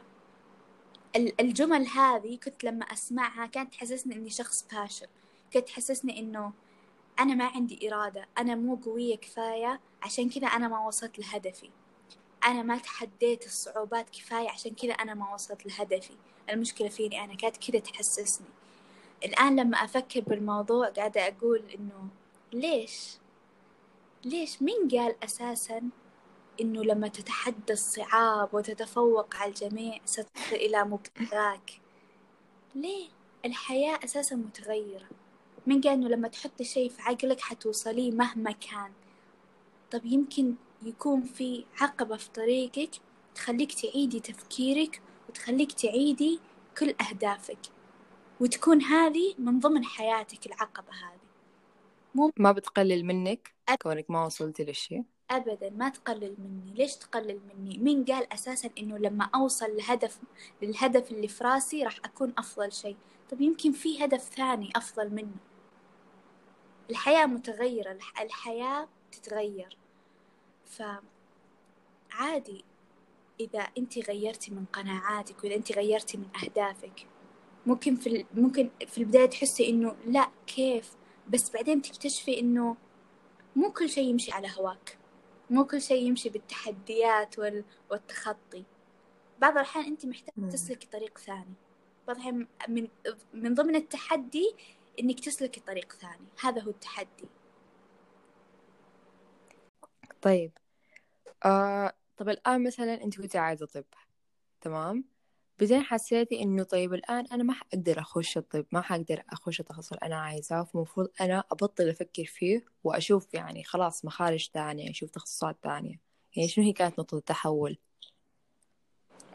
الجمل 1.15 1.88
هذه 1.88 2.38
كنت 2.43 2.63
لما 2.63 2.86
أسمعها 2.86 3.46
كانت 3.46 3.74
تحسسني 3.74 4.15
إني 4.15 4.29
شخص 4.29 4.65
فاشل 4.69 5.08
كانت 5.51 5.67
تحسسني 5.67 6.19
إنه 6.19 6.53
أنا 7.19 7.36
ما 7.36 7.46
عندي 7.46 7.89
إرادة 7.89 8.27
أنا 8.38 8.55
مو 8.55 8.75
قوية 8.75 9.15
كفاية 9.15 9.79
عشان 10.01 10.29
كذا 10.29 10.48
أنا 10.48 10.67
ما 10.67 10.88
وصلت 10.88 11.19
لهدفي. 11.19 11.69
أنا 12.46 12.63
ما 12.63 12.77
تحديت 12.77 13.46
الصعوبات 13.46 14.10
كفاية 14.10 14.50
عشان 14.50 14.75
كذا 14.75 14.93
أنا 14.93 15.13
ما 15.13 15.34
وصلت 15.34 15.65
لهدفي. 15.65 16.13
المشكلة 16.50 16.89
فيني 16.89 17.24
أنا 17.24 17.36
كانت 17.36 17.58
كذا 17.58 17.79
تحسسني. 17.79 18.48
الآن 19.25 19.59
لما 19.59 19.77
أفكر 19.77 20.19
بالموضوع 20.19 20.89
قاعدة 20.89 21.27
أقول 21.27 21.63
إنه 21.75 22.07
ليش؟ 22.53 23.17
ليش؟ 24.25 24.61
مين 24.61 24.88
قال 24.91 25.23
أساسا 25.23 25.81
إنه 26.61 26.83
لما 26.83 27.07
تتحدى 27.07 27.73
الصعاب 27.73 28.53
وتتفوق 28.53 29.35
على 29.35 29.49
الجميع 29.49 29.99
ستصل 30.05 30.55
إلى 30.55 30.83
مبتغاك 30.83 31.71
ليه؟ 32.75 33.07
الحياة 33.45 33.99
أساسا 34.03 34.35
متغيرة. 34.35 35.07
مين 35.67 35.81
قال 35.81 35.93
إنه 35.93 36.07
لما 36.07 36.27
تحطي 36.27 36.63
شيء 36.63 36.89
في 36.89 37.01
عقلك 37.01 37.41
حتوصليه 37.41 38.11
مهما 38.11 38.51
كان؟ 38.51 38.91
طب 39.91 40.05
يمكن 40.05 40.55
يكون 40.83 41.23
في 41.23 41.65
عقبة 41.81 42.17
في 42.17 42.29
طريقك 42.29 42.89
تخليك 43.35 43.73
تعيدي 43.73 44.19
تفكيرك 44.19 45.01
وتخليك 45.29 45.71
تعيدي 45.71 46.39
كل 46.77 46.95
أهدافك. 47.09 47.78
وتكون 48.39 48.81
هذه 48.81 49.36
من 49.38 49.60
ضمن 49.60 49.86
حياتك 49.86 50.46
العقبة 50.46 50.93
هذه. 50.93 51.19
مو 52.15 52.31
ما 52.38 52.51
بتقلل 52.51 53.05
منك 53.05 53.53
أب... 53.69 53.77
كونك 53.77 54.12
ما 54.12 54.25
وصلتي 54.25 54.63
للشيء؟ 54.63 55.03
أبدا 55.31 55.69
ما 55.69 55.89
تقلل 55.89 56.36
مني. 56.39 56.74
ليش 56.75 56.96
تقلل 56.96 57.39
مني؟ 57.50 57.77
مين 57.77 58.05
قال 58.05 58.34
أساسا 58.34 58.69
إنه 58.77 58.98
لما 58.98 59.29
أوصل 59.36 59.77
لهدف 59.77 60.19
للهدف 60.62 61.12
اللي 61.12 61.27
في 61.27 61.43
راسي 61.43 61.84
راح 61.84 61.98
أكون 62.05 62.34
أفضل 62.38 62.72
شيء. 62.72 62.98
طب 63.31 63.41
يمكن 63.41 63.72
في 63.72 64.05
هدف 64.05 64.22
ثاني 64.22 64.69
أفضل 64.75 65.13
منه. 65.13 65.36
الحياة 66.89 67.25
متغيرة 67.25 67.98
الحياة 68.22 68.88
تتغير. 69.12 69.77
فعادي 70.65 71.03
إذا 73.39 73.67
أنت 73.77 74.10
غيرتي 74.10 74.51
من 74.51 74.65
قناعاتك 74.74 75.43
وإذا 75.43 75.55
أنت 75.55 75.72
غيرتي 75.72 76.17
من 76.17 76.27
أهدافك. 76.43 77.08
ممكن 77.66 77.96
في 77.96 78.25
ممكن 78.34 78.70
في 78.88 78.98
البداية 78.98 79.25
تحسي 79.25 79.70
إنه 79.70 79.96
لا 80.06 80.30
كيف؟ 80.48 80.96
بس 81.30 81.51
بعدين 81.51 81.82
تكتشفي 81.82 82.39
إنه 82.39 82.78
مو 83.56 83.72
كل 83.72 83.89
شيء 83.89 84.10
يمشي 84.10 84.32
على 84.32 84.48
هواك. 84.58 84.98
مو 85.50 85.66
كل 85.66 85.82
شيء 85.82 86.04
يمشي 86.08 86.30
بالتحديات 86.30 87.39
وال... 87.39 87.63
والتخطي. 87.92 88.63
بعض 89.39 89.54
الأحيان 89.54 89.86
أنت 89.86 90.06
محتاجة 90.06 90.50
تسلكي 90.50 90.88
طريق 90.88 91.18
ثاني. 91.18 91.54
بعض 92.08 92.16
الأحيان 92.16 92.48
من 92.70 92.88
من 93.34 93.54
ضمن 93.54 93.75
التحدي 93.75 94.56
إنك 95.00 95.20
تسلكي 95.20 95.60
طريق 95.60 95.94
ثاني. 95.94 96.28
هذا 96.42 96.62
هو 96.62 96.70
التحدي. 96.70 97.30
طيب. 100.22 100.51
آه 101.46 101.94
طب 102.18 102.30
الآن 102.30 102.63
مثلا 102.63 103.04
أنت 103.04 103.22
كنت 103.22 103.36
عايزة 103.36 103.66
طب 103.66 103.86
تمام؟ 104.62 105.04
بعدين 105.60 105.82
حسيتي 105.84 106.42
إنه 106.44 106.63
طيب 106.63 106.94
الآن 106.94 107.25
أنا 107.32 107.44
ما 107.44 107.54
حقدر 107.54 108.00
أخش 108.00 108.38
الطب 108.38 108.66
ما 108.72 108.82
حقدر 108.82 109.24
أخش 109.30 109.60
التخصص 109.60 109.94
اللي 109.94 110.06
أنا 110.06 110.16
عايزاه 110.16 110.63
فمفروض 110.63 111.08
أنا 111.22 111.44
أبطل 111.51 111.89
أفكر 111.89 112.25
فيه 112.25 112.66
وأشوف 112.84 113.34
يعني 113.34 113.63
خلاص 113.63 114.06
مخارج 114.06 114.48
تانية 114.48 114.92
أشوف 114.92 115.10
تخصصات 115.10 115.58
تانية. 115.63 116.00
يعني 116.36 116.48
شنو 116.48 116.66
هي 116.66 116.74
كانت 116.74 117.00
نقطة 117.00 117.18
التحول؟ 117.18 117.78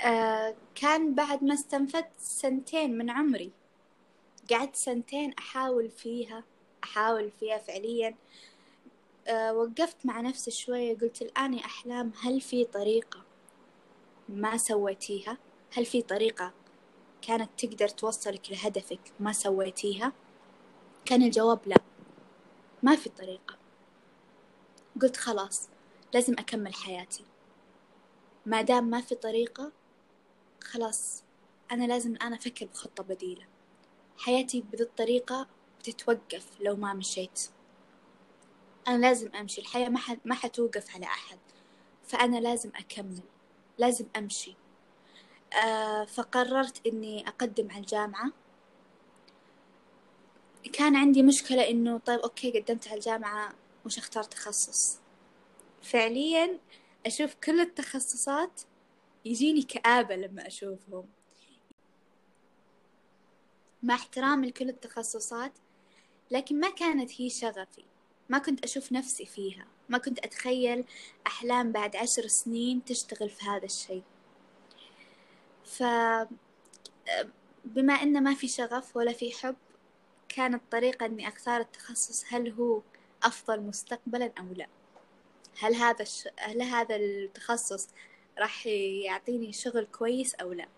آه 0.01 0.55
كان 0.75 1.15
بعد 1.15 1.45
ما 1.45 1.55
استنفدت 1.55 2.13
سنتين 2.19 2.99
من 2.99 3.11
عمري. 3.11 3.53
قعدت 4.51 4.77
سنتين 4.77 5.33
أحاول 5.39 5.91
فيها 5.91 6.45
أحاول 6.85 7.31
فيها 7.41 7.59
فعليا. 7.59 8.15
أه 9.29 9.55
وقفت 9.55 9.97
مع 10.07 10.21
نفسي 10.21 10.51
شوية 10.51 10.99
قلت 10.99 11.23
الآن 11.23 11.55
يا 11.55 11.65
أحلام 11.65 12.13
هل 12.21 12.41
في 12.41 12.65
طريقة 12.65 13.25
ما 14.29 14.57
سويتيها؟ 14.57 15.39
هل 15.77 15.85
في 15.85 16.03
طريقة 16.03 16.53
كانت 17.23 17.51
تقدر 17.59 17.89
توصلك 17.89 18.51
لهدفك 18.51 19.01
ما 19.21 19.33
سويتيها؟ 19.33 20.13
كان 21.05 21.23
الجواب 21.23 21.61
لا. 21.67 21.77
ما 22.83 22.97
في 22.97 23.09
طريقة. 23.09 23.57
قلت 25.03 25.17
خلاص 25.17 25.69
لازم 26.15 26.33
أكمل 26.33 26.75
حياتي. 26.75 27.25
ما 28.47 28.63
دام 28.63 28.85
ما 28.85 29.01
في 29.01 29.15
طريقة 29.15 29.73
خلاص 30.65 31.23
أنا 31.73 31.85
لازم 31.85 32.13
الآن 32.13 32.33
أفكر 32.33 32.67
بخطة 32.67 33.03
بديلة. 33.03 33.47
حياتي 34.19 34.61
بذي 34.61 34.83
الطريقة 34.83 35.47
بتتوقف 35.79 36.47
لو 36.61 36.77
ما 36.77 36.95
مشيت. 36.95 37.49
أنا 38.89 38.99
لازم 39.07 39.35
أمشي. 39.35 39.61
الحياة 39.61 39.89
ما, 40.25 40.35
حتوقف 40.35 40.95
على 40.95 41.07
أحد. 41.07 41.39
فأنا 42.05 42.37
لازم 42.37 42.71
أكمل. 42.77 43.21
لازم 43.79 44.07
أمشي. 44.17 44.57
فقررت 46.05 46.87
إني 46.87 47.29
أقدم 47.29 47.71
على 47.71 47.81
الجامعة. 47.81 48.33
كان 50.73 50.97
عندي 50.97 51.23
مشكلة 51.23 51.71
إنه 51.71 51.99
طيب 51.99 52.21
أوكي 52.21 52.61
قدمت 52.61 52.89
على 52.89 52.97
الجامعة 52.97 53.55
وش 53.87 53.99
أختار 53.99 54.23
تخصص؟ 54.23 54.99
فعليا 55.83 56.59
أشوف 57.07 57.35
كل 57.35 57.61
التخصصات 57.61 58.61
يجيني 59.25 59.63
كآبة 59.63 60.17
لما 60.17 60.47
أشوفهم. 60.47 61.05
مع 63.83 63.95
احترامي 63.95 64.47
لكل 64.49 64.69
التخصصات 64.69 65.53
لكن 66.31 66.61
ما 66.61 66.71
كانت 66.71 67.21
هي 67.21 67.31
شغفي. 67.31 67.85
ما 68.29 68.39
كنت 68.39 68.65
أشوف 68.65 68.93
نفسي 68.93 69.27
فيها. 69.27 69.67
ما 69.89 69.99
كنت 69.99 70.19
أتخيل 70.19 70.85
أحلام 71.27 71.73
بعد 71.73 71.97
عشر 71.97 72.27
سنين 72.27 72.85
تشتغل 72.85 73.31
في 73.31 73.45
هذا 73.45 73.65
الشيء. 73.65 74.03
ف 75.65 75.83
بما 77.65 77.93
إنه 77.95 78.21
ما 78.21 78.35
في 78.35 78.49
شغف 78.49 78.97
ولا 78.97 79.13
في 79.13 79.33
حب 79.33 79.57
كانت 80.29 80.63
طريقة 80.71 81.07
إني 81.07 81.29
أختار 81.29 81.61
التخصص 81.61 82.25
هل 82.29 82.53
هو 82.53 82.83
أفضل 83.23 83.61
مستقبلا 83.61 84.33
أو 84.39 84.45
لا؟ 84.57 84.67
هل 85.59 85.75
هذا 85.75 86.03
الش... 86.03 86.29
هل 86.39 86.63
هذا 86.63 86.97
التخصص 86.97 87.89
راح 88.39 88.67
يعطيني 89.07 89.53
شغل 89.53 89.85
كويس 89.85 90.35
أو 90.35 90.53
لا؟ 90.53 90.69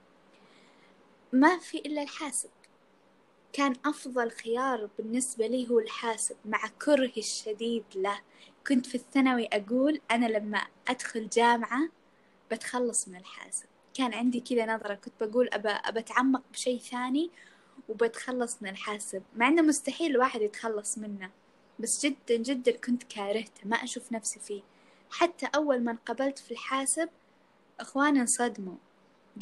ما 1.32 1.58
في 1.58 1.78
إلا 1.78 2.02
الحاسب. 2.02 2.50
كان 3.52 3.76
أفضل 3.84 4.30
خيار 4.30 4.88
بالنسبة 4.98 5.46
لي 5.46 5.70
هو 5.70 5.78
الحاسب 5.78 6.36
مع 6.44 6.66
كرهي 6.84 7.12
الشديد 7.16 7.84
له. 7.94 8.20
كنت 8.66 8.86
في 8.86 8.94
الثانوي 8.94 9.48
أقول 9.52 10.00
أنا 10.10 10.26
لما 10.26 10.66
أدخل 10.88 11.28
جامعة 11.28 11.88
بتخلص 12.50 13.08
من 13.08 13.16
الحاسب. 13.16 13.66
كان 13.96 14.14
عندي 14.14 14.40
كذا 14.40 14.66
نظرة 14.66 14.94
كنت 14.94 15.14
بقول 15.20 15.48
أبى 15.52 16.00
أتعمق 16.00 16.42
بشيء 16.52 16.78
ثاني 16.78 17.30
وبتخلص 17.88 18.62
من 18.62 18.68
الحاسب 18.68 19.22
مع 19.36 19.48
إنه 19.48 19.62
مستحيل 19.62 20.10
الواحد 20.10 20.42
يتخلص 20.42 20.98
منه 20.98 21.30
بس 21.78 22.06
جدا 22.06 22.36
جدا 22.36 22.72
كنت 22.72 23.02
كارهته 23.02 23.60
ما 23.64 23.76
أشوف 23.76 24.12
نفسي 24.12 24.40
فيه. 24.40 24.62
حتى 25.10 25.46
أول 25.54 25.84
ما 25.84 25.92
انقبلت 25.92 26.38
في 26.38 26.50
الحاسب 26.50 27.08
اخواني 27.80 28.20
انصدموا 28.20 28.76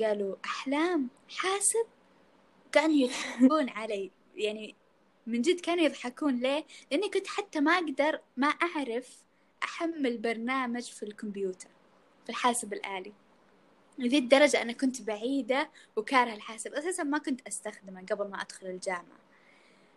قالوا 0.01 0.37
أحلام 0.45 1.09
حاسب؟ 1.29 1.87
كانوا 2.73 2.97
يضحكون 2.97 3.69
علي 3.79 4.11
يعني 4.37 4.75
من 5.27 5.43
جد 5.43 5.61
كانوا 5.61 5.85
يضحكون 5.85 6.41
ليه؟ 6.41 6.65
لأني 6.91 7.09
كنت 7.09 7.27
حتى 7.27 7.61
ما 7.61 7.73
أقدر 7.73 8.21
ما 8.37 8.47
أعرف 8.47 9.25
أحمل 9.63 10.19
برنامج 10.19 10.83
في 10.83 11.03
الكمبيوتر 11.03 11.69
في 12.25 12.31
الحاسب 12.31 12.73
الآلي. 12.73 13.13
لذي 13.99 14.19
الدرجة 14.19 14.63
أنا 14.63 14.73
كنت 14.73 15.03
بعيدة 15.03 15.71
وكارهة 15.97 16.35
الحاسب. 16.35 16.75
أساسا 16.75 17.03
ما 17.03 17.19
كنت 17.19 17.49
أستخدمه 17.49 18.05
قبل 18.11 18.29
ما 18.29 18.41
أدخل 18.43 18.67
الجامعة. 18.67 19.25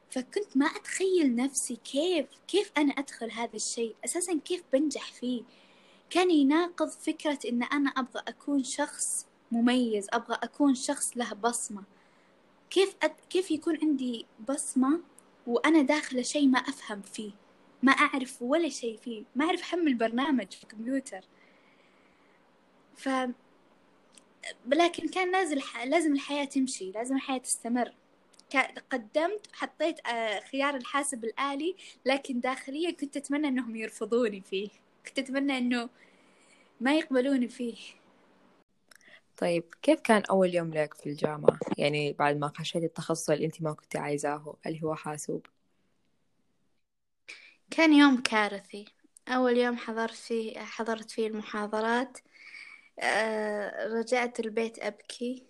فكنت 0.10 0.58
ما 0.58 0.66
أتخيل 0.66 1.36
نفسي 1.36 1.75
كيف 1.75 2.25
كيف 2.48 2.72
أنا 2.77 2.94
أدخل 2.94 3.32
هذا 3.32 3.56
الشيء. 3.56 3.96
أساسا 4.06 4.39
كيف 4.46 4.63
بنجح 4.74 5.12
فيه. 5.12 5.44
كان 6.10 6.32
يناقض 6.32 6.89
فكرة 6.89 7.39
إن 7.50 7.63
أنا 7.63 7.89
أبغى 7.89 8.24
أكون 8.27 8.63
شخص 8.63 9.27
مميز 9.51 10.08
أبغى 10.13 10.38
أكون 10.44 10.75
شخص 10.75 11.18
له 11.18 11.34
بصمة. 11.34 11.84
كيف 12.70 12.96
أد... 13.04 13.16
كيف 13.30 13.51
يكون 13.51 13.77
عندي 13.82 14.25
بصمة 14.50 15.00
وأنا 15.48 15.82
داخلة 15.82 16.22
شيء 16.22 16.48
ما 16.48 16.60
أفهم 16.60 17.01
فيه. 17.01 17.32
ما 17.84 17.92
أعرف 17.92 18.42
ولا 18.42 18.70
شيء 18.70 18.98
فيه. 18.98 19.24
ما 19.36 19.46
أعرف 19.46 19.62
أحمل 19.62 19.94
برنامج 19.94 20.51
في 20.51 20.63
الكمبيوتر. 20.63 21.22
ف 22.96 23.10
لكن 24.67 25.08
كان 25.08 25.32
لازم 25.32 25.58
لازم 25.86 26.13
الحياة 26.13 26.46
تمشي 26.46 26.91
لازم 26.91 27.15
الحياة 27.15 27.38
تستمر. 27.38 27.94
قدمت 28.91 29.48
حطيت 29.53 30.08
آه، 30.08 30.39
خيار 30.39 30.75
الحاسب 30.75 31.24
الآلي 31.24 31.75
لكن 32.06 32.39
داخليا 32.39 32.91
كنت 32.91 33.17
أتمنى 33.17 33.48
أنهم 33.48 33.75
يرفضوني 33.75 34.41
فيه. 34.41 34.70
كنت 35.08 35.20
أتمنى 35.20 35.58
أنه 35.58 35.89
ما 36.82 36.98
يقبلوني 36.98 37.48
فيه. 37.48 37.75
طيب 39.38 39.63
كيف 39.82 40.00
كان 40.01 40.24
أول 40.29 40.56
يوم 40.56 40.74
لك 40.74 40.94
في 40.94 41.10
الجامعة؟ 41.10 41.60
يعني 41.77 42.13
بعد 42.13 42.38
ما 42.38 42.51
خشيت 42.56 42.84
التخصص 42.84 43.29
اللي 43.29 43.46
أنت 43.46 43.62
ما 43.62 43.74
كنت 43.74 43.96
عايزاه 43.96 44.56
اللي 44.65 44.84
هو 44.84 44.96
حاسوب. 44.96 45.46
كان 47.72 47.94
يوم 47.94 48.22
كارثي. 48.22 48.86
أول 49.27 49.58
يوم 49.58 49.77
حضرت 49.77 50.13
فيه 50.15 50.60
حضرت 50.60 51.12
فيه 51.12 51.27
المحاضرات. 51.27 52.17
آه، 53.00 53.88
رجعت 53.88 54.39
البيت 54.39 54.80
أبكي. 54.80 55.48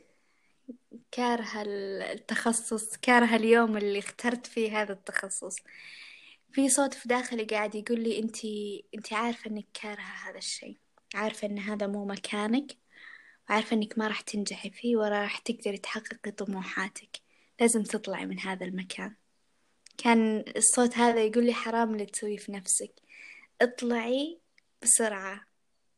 كارهة 1.12 1.63
التخصص 1.63 2.98
كارهة 2.98 3.36
اليوم 3.36 3.77
اللي 3.77 4.00
اخترت 4.00 4.48
فيه 4.48 4.82
هذا 4.82 4.94
التخصص. 4.94 5.56
في 6.51 6.70
صوت 6.70 6.94
في 6.94 7.08
داخلي 7.10 7.44
قاعد 7.44 7.75
يقول 7.75 8.00
لي 8.04 8.20
انتي 8.20 8.86
انتي 8.96 9.16
عارفة 9.16 9.50
إنك 9.50 9.66
كارهة 9.74 10.30
هذا 10.30 10.38
الشيء 10.38 10.77
عارفة 11.16 11.48
إن 11.48 11.60
هذا 11.60 11.88
مو 11.88 12.06
مكانك 12.06 12.77
وعارفة 13.50 13.75
إنك 13.75 13.98
ما 13.98 14.08
راح 14.08 14.22
تنجحي 14.22 14.70
فيه 14.70 14.98
ولا 14.98 15.22
راح 15.22 15.38
تقدري 15.39 15.77
تحققي 15.77 16.32
طموحاتك. 16.32 17.18
لازم 17.60 17.84
تطلعي 17.84 18.25
من 18.25 18.39
هذا 18.39 18.66
المكان. 18.66 19.16
كان 19.98 20.46
الصوت 20.58 20.98
هذا 20.98 21.24
يقول 21.24 21.46
لي 21.46 21.54
حرام 21.54 21.94
اللي 21.94 22.06
تسويه 22.06 22.38
في 22.38 22.51
نفسك. 22.51 22.94
اطلعي 23.62 24.39
بسرعة. 24.82 25.47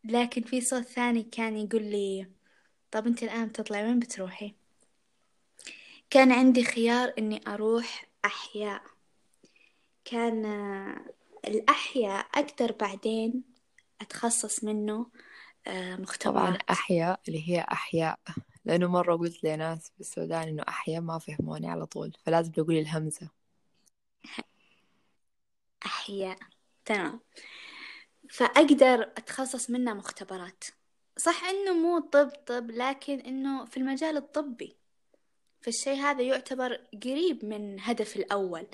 لكن 0.03 0.41
في 0.41 0.61
صوت 0.61 0.83
ثاني 0.83 1.23
كان 1.23 1.57
يقول 1.57 1.83
لي 1.83 2.27
طب 2.91 3.07
أنت 3.07 3.23
الآن 3.23 3.51
تطلعي 3.51 3.83
وين 3.85 3.99
بتروحي؟ 3.99 4.55
كان 6.09 6.31
عندي 6.31 6.63
خيار 6.63 7.13
إني 7.19 7.41
أروح 7.47 8.05
أحياء. 8.25 8.83
كان 10.05 10.45
الأحياء 11.47 12.27
أقدر 12.35 12.71
بعدين 12.71 13.43
أتخصص 14.01 14.63
منه 14.63 15.11
آه، 15.67 15.95
مختبرات. 15.95 16.35
طبعا 16.35 16.57
أحياء 16.69 17.19
اللي 17.27 17.49
هي 17.49 17.59
أحياء 17.59 18.19
لأنه 18.65 18.87
مرة 18.87 19.15
قلت 19.15 19.43
لناس 19.43 19.91
في 19.95 19.99
السودان 19.99 20.47
إنه 20.47 20.63
أحياء 20.67 21.01
ما 21.01 21.19
فهموني 21.19 21.69
على 21.69 21.85
طول 21.85 22.13
فلازم 22.25 22.51
تقولي 22.51 22.79
الهمزة. 22.79 23.29
أحياء 25.85 26.37
تمام. 26.85 27.19
فأقدر 28.29 29.01
أتخصص 29.01 29.69
منه 29.69 29.93
مختبرات. 29.93 30.63
صح 31.17 31.43
إنه 31.43 31.73
مو 31.73 31.99
طب 31.99 32.29
طب 32.29 32.71
لكن 32.71 33.19
إنه 33.19 33.65
في 33.65 33.77
المجال 33.77 34.17
الطبي. 34.17 34.75
فالشي 35.61 35.89
هذا 35.89 36.21
يعتبر 36.21 36.81
قريب 37.03 37.45
من 37.45 37.77
هدف 37.79 38.15
الأول. 38.15 38.67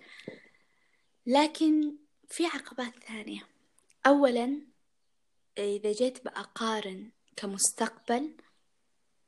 لكن 1.26 1.96
في 2.30 2.46
عقبات 2.46 3.04
ثانية. 3.04 3.48
أولا 4.08 4.62
إذا 5.58 5.92
جيت 5.92 6.26
بأقارن 6.26 7.12
كمستقبل 7.36 8.36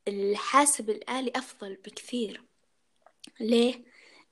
الحاسب 0.08 0.90
الآلي 0.90 1.32
أفضل 1.36 1.74
بكثير. 1.74 2.42
ليه؟ 3.40 3.84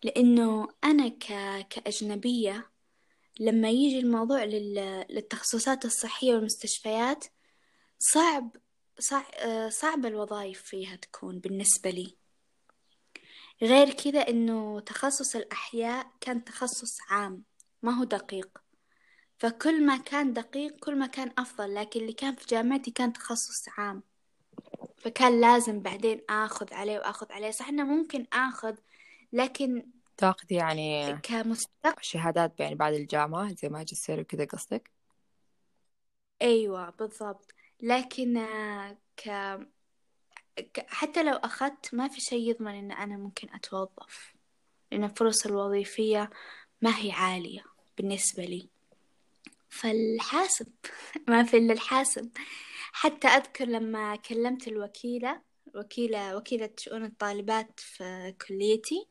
لأنه 0.03 0.69
أنا 0.85 1.09
ك... 1.09 1.27
كأجنبية 1.69 2.71
لما 3.41 3.71
يجي 3.71 3.99
الموضوع 3.99 4.45
للتخصصات 4.45 5.85
الصحية 5.85 6.35
والمستشفيات 6.35 7.25
صعب 7.99 8.57
صعب 9.69 10.07
الوظائف 10.07 10.63
فيها 10.63 10.97
تكون 10.97 11.39
بالنسبة 11.39 11.91
لي. 11.91 12.17
غير 13.63 13.93
كذا 13.93 14.21
إنه 14.29 14.81
تخصص 14.81 15.37
الأحياء 15.37 16.13
كان 16.21 16.45
تخصص 16.45 16.99
عام 17.11 17.43
ما 17.83 17.93
هو 17.93 18.05
دقيق. 18.05 18.59
فكل 19.39 19.87
ما 19.87 19.97
كان 19.97 20.33
دقيق 20.33 20.77
كل 20.79 20.97
ما 20.99 21.07
كان 21.07 21.33
أفضل 21.39 21.75
لكن 21.75 22.01
اللي 22.01 22.13
كان 22.13 22.35
في 22.35 22.47
جامعتي 22.47 22.91
كان 22.91 23.13
تخصص 23.13 23.69
عام. 23.79 24.03
فكان 24.99 25.41
لازم 25.41 25.81
بعدين 25.81 26.21
آخذ 26.31 26.75
عليه 26.75 26.99
وآخذ 26.99 27.33
عليه. 27.33 27.51
صح 27.51 27.69
إنه 27.69 27.85
ممكن 27.85 28.27
آخذ 28.33 28.77
لكن 29.33 29.87
تاخذي 30.17 30.55
يعني 30.55 31.15
كمستقبل. 31.23 31.97
شهادات 32.01 32.61
يعني 32.61 32.75
بعد 32.75 32.95
الجامعة 32.95 33.55
زي 33.55 33.69
ماجستير 33.69 34.21
وكذا 34.21 34.45
قصدك؟ 34.45 34.91
أيوة 36.43 36.91
بالضبط. 36.91 37.55
لكن 37.83 38.37
آه، 38.37 38.99
ك... 39.17 39.31
حتى 40.89 41.23
لو 41.23 41.33
أخذت 41.33 41.95
ما 41.95 42.09
في 42.09 42.21
شيء 42.21 42.51
يضمن 42.51 42.75
إن 42.75 42.93
أنا 42.93 43.17
ممكن 43.17 43.49
أتوظف 43.55 44.35
لأن 44.93 45.05
الفرص 45.05 45.47
الوظيفية 45.47 46.31
ما 46.83 46.99
هي 46.99 47.13
عالية 47.13 47.65
بالنسبة 47.99 48.45
لي. 48.45 48.69
فالحاسب 49.69 50.73
ما 51.29 51.43
في 51.45 51.57
إلا 51.57 51.73
الحاسب. 51.73 52.31
حتى 52.93 53.29
أذكر 53.29 53.65
لما 53.65 54.17
كلمت 54.17 54.69
الوكيلة 54.69 55.43
وكيلة 55.75 56.37
وكيلة 56.37 56.71
شؤون 56.79 57.05
الطالبات 57.05 57.81
في 57.81 58.35
كليتي 58.49 59.07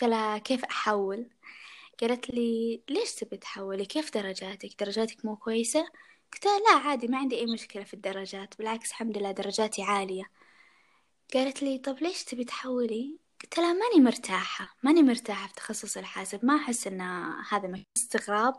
قلت 0.00 0.10
لها 0.10 0.38
كيف 0.38 0.64
أحول؟ 0.64 1.30
قالت 2.00 2.30
لي 2.30 2.82
ليش 2.88 3.14
تبي 3.14 3.36
تحولي؟ 3.36 3.84
كيف 3.84 4.14
درجاتك؟ 4.14 4.80
درجاتك 4.80 5.24
مو 5.24 5.36
كويسة؟ 5.36 5.80
قلت 6.32 6.44
لها 6.44 6.58
لا 6.58 6.88
عادي 6.88 7.08
ما 7.08 7.18
عندي 7.18 7.38
أي 7.38 7.46
مشكلة 7.46 7.84
في 7.84 7.94
الدرجات 7.94 8.58
بالعكس 8.58 8.90
الحمد 8.90 9.18
لله 9.18 9.30
درجاتي 9.30 9.82
عالية. 9.82 10.30
قالت 11.34 11.62
لي 11.62 11.78
طب 11.78 11.98
ليش 12.02 12.24
تبي 12.24 12.44
تحولي؟ 12.44 13.18
قلت 13.42 13.58
لها 13.58 13.72
ماني 13.72 14.04
مرتاحة 14.04 14.76
ماني 14.82 15.02
مرتاحة 15.02 15.48
في 15.48 15.54
تخصص 15.54 15.96
الحاسب. 15.96 16.44
ما 16.44 16.56
أحس 16.56 16.86
إن 16.86 17.00
هذا 17.50 17.84
استغراب. 17.96 18.54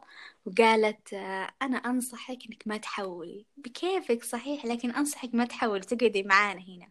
وقالت 0.45 1.13
أنا 1.61 1.77
أنصحك 1.77 2.39
إنك 2.49 2.63
ما 2.65 2.77
تحولي. 2.77 3.45
بكيفك؟ 3.57 4.23
صحيح 4.23 4.65
لكن 4.65 4.91
أنصحك 4.91 5.29
ما 5.35 5.45
تحولي 5.45 5.81
تقعدي 5.81 6.23
معانا 6.23 6.61
هنا. 6.61 6.89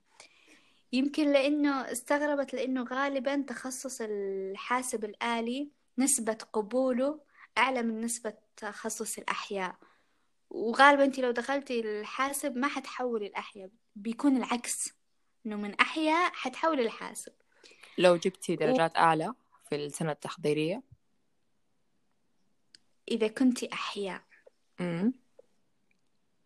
يمكن 0.92 1.32
لأنه 1.32 1.92
استغربت 1.92 2.54
لأنه 2.54 2.82
غالبا 2.82 3.44
تخصص 3.48 4.00
الحاسب 4.00 5.04
الآلي 5.04 5.70
نسبة 5.98 6.38
قبوله 6.52 7.20
أعلى 7.58 7.82
من 7.82 8.00
نسبة 8.00 8.34
تخصص 8.56 9.18
الأحياء. 9.18 9.76
وغالبا 10.50 11.04
أنت 11.04 11.18
لو 11.18 11.30
دخلتي 11.30 11.80
الحاسب 11.80 12.56
ما 12.56 12.68
حتحولي 12.68 13.26
الأحياء 13.26 13.70
بيكون 13.96 14.36
العكس 14.36 14.88
إنه 15.46 15.56
من 15.56 15.74
أحياء 15.74 16.32
حتحولي 16.32 16.82
الحاسب. 16.82 17.32
لو 17.98 18.16
جبتي 18.16 18.56
درجات 18.56 18.96
و... 18.96 18.98
أعلى 18.98 19.34
في 19.68 19.76
السنة 19.76 20.12
التحضيرية؟ 20.12 20.82
إذا 23.10 23.28
كنتي 23.28 23.72
أحياء. 23.72 24.22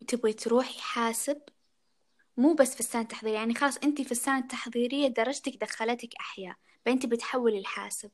تبغي 0.07 0.33
تروحي 0.33 0.81
حاسب 0.81 1.41
مو 2.37 2.53
بس 2.53 2.73
في 2.73 2.79
السنة 2.79 3.01
التحضيرية 3.01 3.35
يعني 3.35 3.55
خلاص 3.55 3.77
أنت 3.77 4.01
في 4.01 4.11
السنة 4.11 4.37
التحضيرية 4.37 5.07
درجتك 5.07 5.57
دخلتك 5.61 6.15
أحياء 6.19 6.55
فأنت 6.85 7.05
بتحولي 7.05 7.59
الحاسب. 7.59 8.11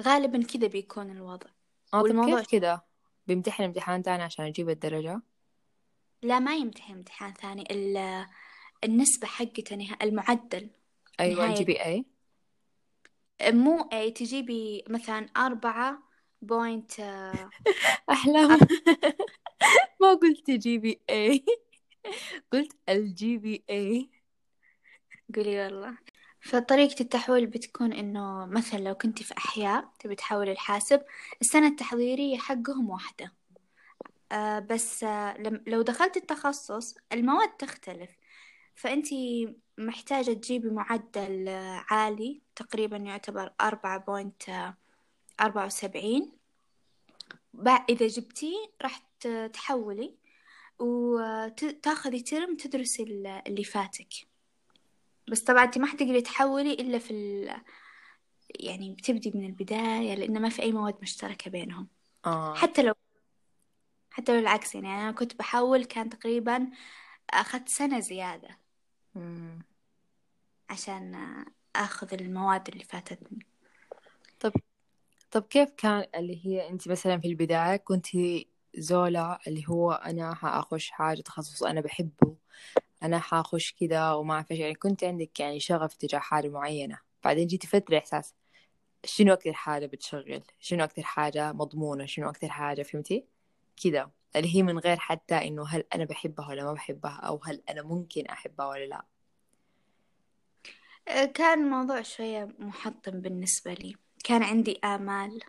غالبا 0.00 0.42
كذا 0.42 0.66
بيكون 0.66 1.10
الوضع. 1.10 1.50
آه 1.94 2.02
والموضوع 2.02 2.40
كيف 2.40 2.50
كذا. 2.50 2.82
بيمتحن 3.26 3.62
امتحان 3.62 4.02
تاني 4.02 4.22
عشان 4.22 4.44
أجيب 4.44 4.70
الدرجة؟ 4.70 5.22
لا 6.22 6.38
ما 6.38 6.56
يمتحن 6.56 6.92
امتحان 6.92 7.32
ثاني. 7.32 7.64
النسبة 8.84 9.26
حقته 9.26 9.96
المعدل. 10.02 10.70
أيوة 11.20 11.54
جي 11.54 11.64
بي 11.64 11.84
اي 11.84 12.04
مو 13.42 13.88
اي 13.92 14.10
تجيبي 14.10 14.84
مثلا 14.88 15.28
أربعة 15.36 16.02
بوينت 16.42 16.92
أحلام. 18.10 18.58
ما 20.00 20.14
قلت 20.14 20.50
جي 20.50 20.78
بي 20.78 21.00
اي 21.10 21.44
قلت 22.52 22.72
الجي 22.88 23.38
بي 23.38 23.64
اي 23.70 24.10
قولي 25.36 25.64
والله 25.64 25.98
فطريقة 26.40 27.00
التحويل 27.00 27.46
بتكون 27.46 27.92
إنه 27.92 28.46
مثلا 28.46 28.78
لو 28.78 28.94
كنتي 28.94 29.24
في 29.24 29.34
أحياء 29.38 29.92
تبي 29.98 30.14
تحولي 30.14 30.52
الحاسب 30.52 31.02
السنة 31.40 31.66
التحضيرية 31.68 32.38
حقهم 32.38 32.90
واحدة. 32.90 33.32
آه 34.32 34.58
بس 34.58 35.04
آه 35.04 35.36
لو 35.66 35.82
دخلت 35.82 36.16
التخصص 36.16 36.94
المواد 37.12 37.48
تختلف. 37.48 38.10
فأنتي 38.74 39.48
محتاجة 39.78 40.32
تجيبي 40.32 40.70
معدل 40.70 41.48
عالي 41.90 42.42
تقريبا 42.56 42.96
يعتبر 42.96 43.52
أربعة 43.60 43.98
بوينت 43.98 44.42
أربعة 45.40 45.66
وسبعين. 45.66 46.32
إذا 47.90 48.06
جبتيه 48.06 48.56
راح 48.82 48.98
تحولي. 49.52 50.14
وتاخذي 50.78 52.20
ترم 52.20 52.56
تدرسي 52.56 53.02
اللي 53.46 53.64
فاتك 53.64 54.08
بس 55.28 55.40
طبعا 55.40 55.64
انت 55.64 55.78
ما 55.78 55.86
حتقدري 55.86 56.20
تحولي 56.20 56.72
إلا 56.72 56.98
في 56.98 57.10
ال... 57.10 57.56
يعني 58.60 58.92
بتبدي 58.92 59.32
من 59.34 59.46
البداية 59.46 60.14
لأنه 60.14 60.40
ما 60.40 60.48
في 60.48 60.62
أي 60.62 60.72
مواد 60.72 60.96
مشتركة 61.02 61.50
بينهم 61.50 61.88
آه. 62.26 62.54
حتى 62.54 62.82
لو 62.82 62.94
حتى 64.10 64.32
لو 64.32 64.38
العكس 64.38 64.74
يعني 64.74 64.88
أنا 64.88 65.12
كنت 65.12 65.38
بحول 65.38 65.84
كان 65.84 66.10
تقريبا 66.10 66.70
أخذت 67.30 67.68
سنة 67.68 68.00
زيادة 68.00 68.58
مم. 69.14 69.62
عشان 70.70 71.44
أخذ 71.76 72.14
المواد 72.14 72.68
اللي 72.68 72.84
فاتتني 72.84 73.46
طب 74.40 74.52
طب 75.30 75.42
كيف 75.42 75.70
كان 75.70 76.04
اللي 76.14 76.46
هي 76.46 76.68
أنت 76.68 76.88
مثلا 76.88 77.20
في 77.20 77.28
البداية 77.28 77.76
كنت 77.76 78.06
زولا 78.76 79.38
اللي 79.46 79.64
هو 79.68 79.92
أنا 79.92 80.34
حأخش 80.34 80.90
حاجة 80.90 81.20
تخصص 81.20 81.62
أنا 81.62 81.80
بحبه. 81.80 82.36
أنا 83.02 83.18
حأخش 83.18 83.74
كذا 83.80 84.12
وما 84.12 84.34
أعرف 84.34 84.50
إيش 84.50 84.60
يعني 84.60 84.74
كنت 84.74 85.04
عندك 85.04 85.40
يعني 85.40 85.60
شغف 85.60 85.94
تجاه 85.94 86.18
حاجة 86.18 86.48
معينة. 86.48 86.98
بعدين 87.24 87.46
جيتي 87.46 87.66
فترة 87.66 87.98
إحساس 87.98 88.34
شنو 89.04 89.32
أكثر 89.32 89.52
حاجة 89.52 89.86
بتشغل؟ 89.86 90.42
شنو 90.60 90.84
أكثر 90.84 91.02
حاجة 91.02 91.52
مضمونة؟ 91.52 92.06
شنو 92.06 92.30
أكثر 92.30 92.48
حاجة 92.48 92.82
فهمتي؟ 92.82 93.24
كذا 93.84 94.10
اللي 94.36 94.56
هي 94.56 94.62
من 94.62 94.78
غير 94.78 94.96
حتى 94.96 95.34
إنه 95.34 95.66
هل 95.68 95.84
أنا 95.94 96.04
بحبها 96.04 96.48
ولا 96.48 96.64
ما 96.64 96.72
بحبها 96.72 97.20
أو 97.22 97.40
هل 97.44 97.62
أنا 97.70 97.82
ممكن 97.82 98.26
أحبها 98.26 98.66
ولا 98.66 98.84
لا. 98.84 99.04
كان 101.26 101.64
الموضوع 101.64 102.02
شوية 102.02 102.48
محطم 102.58 103.20
بالنسبة 103.20 103.74
لي. 103.74 103.96
كان 104.24 104.42
عندي 104.42 104.78
آمال 104.84 105.40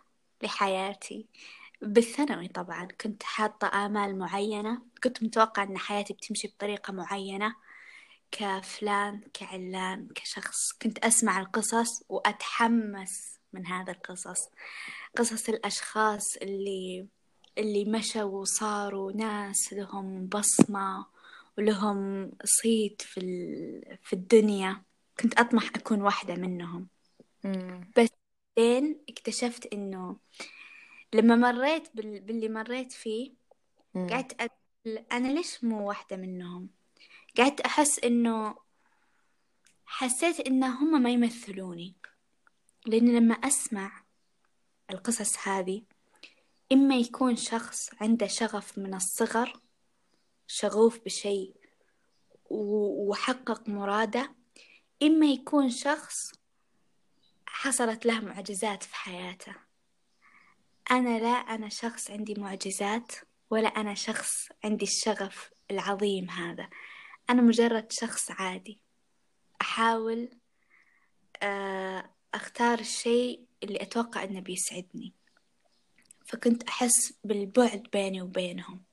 لحياتي. 0.43 1.27
بالثانوي 1.81 2.47
طبعا 2.47 2.85
كنت 3.01 3.23
حاطة 3.23 3.85
آمال 3.85 4.17
معينة 4.17 4.81
كنت 5.03 5.23
متوقعة 5.23 5.63
أن 5.63 5.77
حياتي 5.77 6.13
بتمشي 6.13 6.47
بطريقة 6.47 6.93
معينة 6.93 7.55
كفلان 8.31 9.21
كعلان 9.33 10.07
كشخص. 10.15 10.71
كنت 10.81 10.97
أسمع 10.99 11.39
القصص 11.39 12.03
وأتحمس 12.09 13.39
من 13.53 13.65
هذا 13.67 13.91
القصص. 13.91 14.49
قصص 15.17 15.49
الأشخاص 15.49 16.37
اللي 16.41 17.07
اللي 17.57 17.85
مشوا 17.85 18.23
وصاروا 18.23 19.11
ناس 19.11 19.73
لهم 19.73 20.27
بصمة 20.27 21.05
ولهم 21.57 22.31
صيت 22.43 23.01
في 23.01 23.19
في 24.03 24.13
الدنيا. 24.13 24.83
كنت 25.19 25.39
أطمح 25.39 25.71
أكون 25.75 26.01
واحدة 26.01 26.35
منهم. 26.35 26.87
بس 27.97 28.09
بعدين 28.57 28.99
اكتشفت 29.09 29.65
إنه 29.73 30.17
لما 31.13 31.35
مريت 31.35 31.95
بال... 31.95 32.19
باللي 32.19 32.49
مريت 32.49 32.91
فيه 32.91 33.33
قعدت 33.95 34.41
أقول 34.41 35.05
أنا 35.11 35.27
ليش 35.27 35.63
مو 35.63 35.87
واحدة 35.87 36.17
منهم؟ 36.17 36.69
قعدت 37.37 37.61
أحس 37.61 37.99
إنه 37.99 38.55
حسيت 39.85 40.39
إن 40.39 40.63
هم 40.63 41.01
ما 41.01 41.09
يمثلوني. 41.09 41.95
لأن 42.85 43.15
لما 43.15 43.33
أسمع 43.33 44.03
القصص 44.91 45.47
هذه 45.47 45.83
إما 46.71 46.95
يكون 46.95 47.35
شخص 47.35 47.89
عنده 48.01 48.27
شغف 48.27 48.77
من 48.77 48.93
الصغر 48.93 49.61
شغوف 50.47 50.99
بشيء 51.05 51.55
وحقق 52.49 53.69
مراده 53.69 54.35
إما 55.03 55.25
يكون 55.25 55.69
شخص 55.69 56.31
حصلت 57.45 58.05
له 58.05 58.19
معجزات 58.19 58.83
في 58.83 58.95
حياته. 58.95 59.66
أنا 60.91 61.19
لا 61.19 61.29
أنا 61.29 61.69
شخص 61.69 62.11
عندي 62.11 62.33
معجزات 62.33 63.11
ولا 63.49 63.67
أنا 63.67 63.93
شخص 63.93 64.49
عندي 64.63 64.85
الشغف 64.85 65.49
العظيم 65.71 66.29
هذا. 66.29 66.69
أنا 67.29 67.41
مجرد 67.41 67.91
شخص 67.91 68.31
عادي. 68.31 68.81
أحاول 69.61 70.29
آه، 71.43 72.13
أختار 72.33 72.79
الشيء 72.79 73.45
اللي 73.63 73.81
أتوقع 73.81 74.23
أنه 74.23 74.39
بيسعدني. 74.39 75.13
فكنت 76.25 76.63
أحس 76.63 77.13
بالبعد 77.23 77.87
بيني 77.93 78.21
وبينهم. 78.21 78.83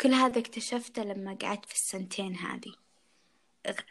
كل 0.00 0.14
هذا 0.14 0.38
اكتشفته 0.38 1.02
لما 1.02 1.34
قعدت 1.34 1.66
في 1.66 1.74
السنتين 1.74 2.36
هذه. 2.36 2.74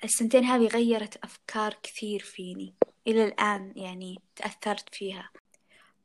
السنتين 0.03 0.43
هذه 0.43 0.67
غيرت 0.67 1.17
أفكار 1.17 1.73
كثير 1.83 2.19
فيني. 2.19 2.75
إلى 3.07 3.25
الآن 3.25 3.73
يعني 3.75 4.21
تأثرت 4.35 4.95
فيها. 4.95 5.29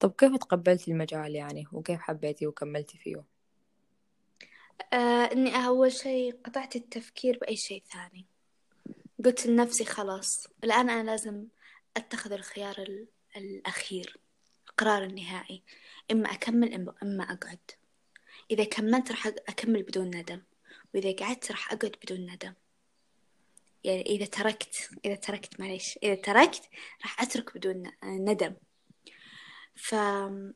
طب 0.04 0.12
كيف 0.12 0.36
تقبلتي 0.36 0.90
المجال 0.90 1.34
يعني؟ 1.34 1.66
وكيف 1.72 2.00
حبيتي 2.00 2.46
وكملتي 2.46 2.98
فيه؟ 2.98 3.24
آه 4.92 5.32
إني 5.32 5.66
أول 5.66 5.92
شيء 5.92 6.40
قطعت 6.44 6.76
التفكير 6.76 7.38
بأي 7.38 7.56
شيء 7.56 7.82
ثاني. 7.92 8.26
قلت 9.24 9.46
لنفسي 9.46 9.84
خلاص 9.84 10.46
الآن 10.64 10.90
أنا 10.90 11.10
لازم 11.10 11.46
أتخذ 11.96 12.32
الخيار 12.32 13.06
الأخير 13.36 14.16
القرار 14.68 15.04
النهائي. 15.04 15.62
إما 16.10 16.32
أكمل 16.32 16.74
إما 17.02 17.24
أقعد. 17.24 17.70
إذا 18.50 18.64
كملت 18.64 19.10
راح 19.10 19.26
أكمل 19.26 19.82
بدون 19.82 20.16
ندم. 20.16 20.42
وإذا 20.94 21.16
قعدت 21.16 21.50
راح 21.50 21.72
أقعد 21.72 21.96
بدون 22.04 22.30
ندم. 22.30 22.54
يعني 23.84 24.02
إذا 24.02 24.26
تركت 24.26 24.90
إذا 25.04 25.14
تركت 25.14 25.60
معليش 25.60 25.98
إذا 26.02 26.14
تركت 26.14 26.62
راح 27.02 27.22
أترك 27.22 27.56
بدون 27.56 27.90
ندم. 28.04 28.54
فقررت 29.76 30.54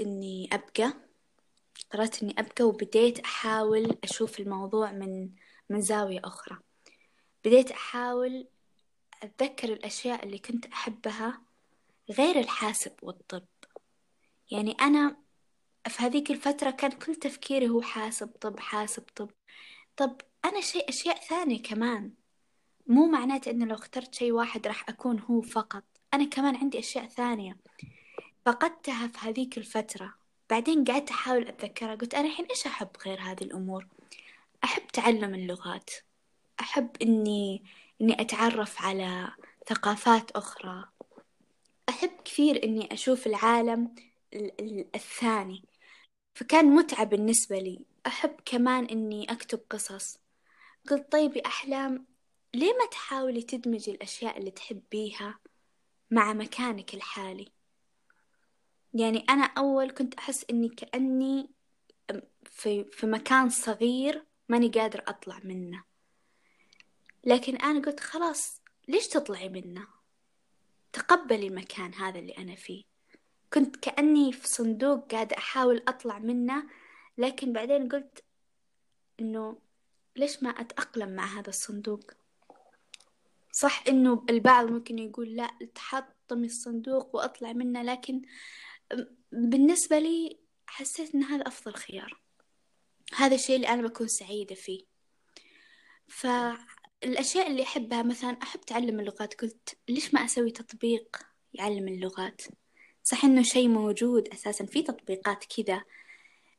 إني 0.00 0.48
أبقى 0.52 0.92
قررت 1.90 2.22
إني 2.22 2.34
أبقى 2.38 2.64
وبديت 2.64 3.18
أحاول 3.18 3.98
أشوف 4.04 4.40
الموضوع 4.40 4.92
من 4.92 5.30
من 5.68 5.80
زاوية 5.80 6.20
أخرى. 6.24 6.58
بديت 7.44 7.70
أحاول 7.70 8.48
أتذكر 9.22 9.72
الأشياء 9.72 10.24
اللي 10.24 10.38
كنت 10.38 10.66
أحبها 10.66 11.42
غير 12.10 12.38
الحاسب 12.40 12.92
والطب. 13.02 13.44
يعني 14.50 14.72
أنا 14.80 15.16
في 15.88 16.02
هذيك 16.02 16.30
الفترة 16.30 16.70
كان 16.70 16.90
كل 16.90 17.14
تفكيري 17.14 17.68
هو 17.68 17.82
حاسب 17.82 18.28
طب 18.28 18.60
حاسب 18.60 19.02
طب. 19.16 19.30
طب 19.96 20.20
أنا 20.44 20.60
شيء 20.60 20.88
أشياء 20.88 21.20
ثانية 21.20 21.62
كمان. 21.62 22.12
مو 22.86 23.06
معناته 23.06 23.50
إنه 23.50 23.66
لو 23.66 23.74
اخترت 23.74 24.14
شيء 24.14 24.32
واحد 24.32 24.66
راح 24.66 24.88
أكون 24.88 25.20
هو 25.20 25.42
فقط. 25.42 25.84
أنا 26.14 26.24
كمان 26.24 26.56
عندي 26.56 26.78
أشياء 26.78 27.06
ثانية. 27.06 27.56
فقدتها 28.46 29.06
في 29.06 29.18
هذيك 29.28 29.58
الفترة. 29.58 30.14
بعدين 30.50 30.84
قعدت 30.84 31.10
أحاول 31.10 31.48
أتذكرها. 31.48 31.94
قلت 31.94 32.14
أنا 32.14 32.28
الحين 32.28 32.46
إيش 32.46 32.66
أحب 32.66 32.88
غير 33.06 33.20
هذه 33.20 33.44
الأمور؟ 33.44 33.86
أحب 34.64 34.86
تعلم 34.86 35.34
اللغات. 35.34 35.90
أحب 36.60 36.90
إني 37.02 37.62
إني 38.00 38.20
أتعرف 38.20 38.82
على 38.82 39.28
ثقافات 39.68 40.30
أخرى. 40.30 40.84
أحب 41.88 42.10
كثير 42.24 42.64
إني 42.64 42.92
أشوف 42.92 43.26
العالم 43.26 43.94
الثاني. 44.94 45.64
فكان 46.34 46.66
متعة 46.66 47.04
بالنسبة 47.04 47.58
لي. 47.58 47.84
أحب 48.06 48.36
كمان 48.44 48.84
إني 48.84 49.32
أكتب 49.32 49.60
قصص. 49.70 50.18
قلت 50.90 51.12
طيب 51.12 51.36
يا 51.36 51.46
أحلام 51.46 52.06
ليه 52.54 52.72
ما 52.72 52.86
تحاولي 52.86 53.42
تدمجي 53.42 53.90
الأشياء 53.90 54.38
اللي 54.38 54.50
تحبيها؟ 54.50 55.38
مع 56.10 56.32
مكانك 56.32 56.94
الحالي. 56.94 57.48
يعني 58.94 59.24
أنا 59.30 59.44
أول 59.44 59.90
كنت 59.90 60.14
أحس 60.14 60.44
إني 60.50 60.68
كأني 60.68 61.50
في, 62.44 62.84
في 62.84 63.06
مكان 63.06 63.50
صغير 63.50 64.24
ماني 64.48 64.68
قادر 64.68 65.04
أطلع 65.06 65.40
منه. 65.44 65.84
لكن 67.24 67.56
أنا 67.56 67.80
قلت 67.86 68.00
خلاص 68.00 68.62
ليش 68.88 69.08
تطلعي 69.08 69.48
منه؟ 69.48 69.86
تقبلي 70.92 71.46
المكان 71.46 71.94
هذا 71.94 72.18
اللي 72.18 72.32
أنا 72.38 72.54
فيه. 72.54 72.84
كنت 73.52 73.76
كأني 73.76 74.32
في 74.32 74.48
صندوق 74.48 75.12
قاعدة 75.12 75.36
أحاول 75.38 75.82
أطلع 75.88 76.18
منه 76.18 76.64
لكن 77.18 77.52
بعدين 77.52 77.88
قلت 77.88 78.24
إنه 79.20 79.58
ليش 80.16 80.42
ما 80.42 80.50
أتأقلم 80.50 81.16
مع 81.16 81.24
هذا 81.24 81.48
الصندوق؟ 81.48 82.10
صح 83.52 83.84
إنه 83.88 84.24
البعض 84.30 84.70
ممكن 84.70 84.98
يقول 84.98 85.36
لا 85.36 85.50
تحطمي 85.74 86.46
الصندوق 86.46 87.16
وأطلع 87.16 87.52
منه 87.52 87.82
لكن 87.82 88.22
بالنسبة 89.32 89.98
لي 89.98 90.38
حسيت 90.66 91.14
إن 91.14 91.22
هذا 91.22 91.46
أفضل 91.46 91.74
خيار. 91.74 92.20
هذا 93.14 93.34
الشيء 93.34 93.56
اللي 93.56 93.68
أنا 93.68 93.82
بكون 93.82 94.08
سعيدة 94.08 94.54
فيه. 94.54 94.80
فالأشياء 96.08 97.46
اللي 97.46 97.62
أحبها 97.62 98.02
مثلا 98.02 98.30
أحب 98.42 98.60
تعلم 98.60 99.00
اللغات. 99.00 99.34
قلت 99.34 99.78
ليش 99.88 100.14
ما 100.14 100.24
أسوي 100.24 100.50
تطبيق 100.50 101.16
يعلم 101.54 101.88
اللغات؟ 101.88 102.42
صح 103.02 103.24
إنه 103.24 103.42
شيء 103.42 103.68
موجود 103.68 104.28
أساسا 104.28 104.66
في 104.66 104.82
تطبيقات 104.82 105.44
كذا. 105.44 105.84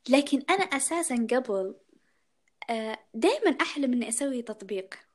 لكن 0.09 0.43
أنا 0.49 0.63
أساسا 0.63 1.27
قبل 1.31 1.75
آه، 2.69 2.99
دائما 3.13 3.57
أحلم 3.61 3.93
إني 3.93 4.09
أسوي 4.09 4.41
تطبيق. 4.41 5.10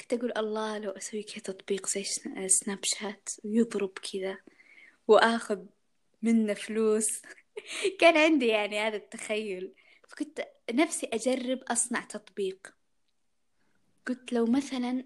كنت 0.00 0.12
أقول 0.12 0.32
الله 0.36 0.78
لو 0.78 0.90
أسوي 0.90 1.22
كذا 1.22 1.42
تطبيق 1.42 1.86
زي 1.86 2.04
سناب 2.48 2.78
شات 2.84 3.28
ويضرب 3.44 3.98
كذا 4.12 4.38
وآخذ 5.08 5.64
منه 6.22 6.54
فلوس. 6.54 7.22
كان 8.00 8.16
عندي 8.16 8.46
يعني 8.46 8.80
هذا 8.80 8.96
التخيل. 8.96 9.72
فكنت 10.08 10.48
نفسي 10.70 11.06
أجرب 11.12 11.62
أصنع 11.68 12.00
تطبيق. 12.00 12.74
قلت 14.06 14.32
لو 14.32 14.46
مثلا 14.46 15.04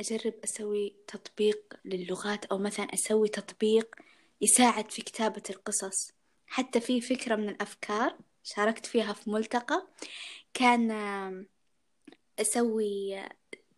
أجرب 0.00 0.34
أسوي 0.44 0.96
تطبيق 1.06 1.74
للغات 1.84 2.44
أو 2.44 2.58
مثلا 2.58 2.86
أسوي 2.94 3.28
تطبيق 3.28 3.96
يساعد 4.40 4.90
في 4.90 5.02
كتابة 5.02 5.42
القصص. 5.50 6.12
حتى 6.46 6.80
في 6.80 7.00
فكرة 7.00 7.36
من 7.36 7.48
الأفكار 7.48 8.18
شاركت 8.42 8.86
فيها 8.86 9.12
في 9.12 9.30
ملتقى. 9.30 9.86
كان 10.54 10.90
أسوي 12.40 13.22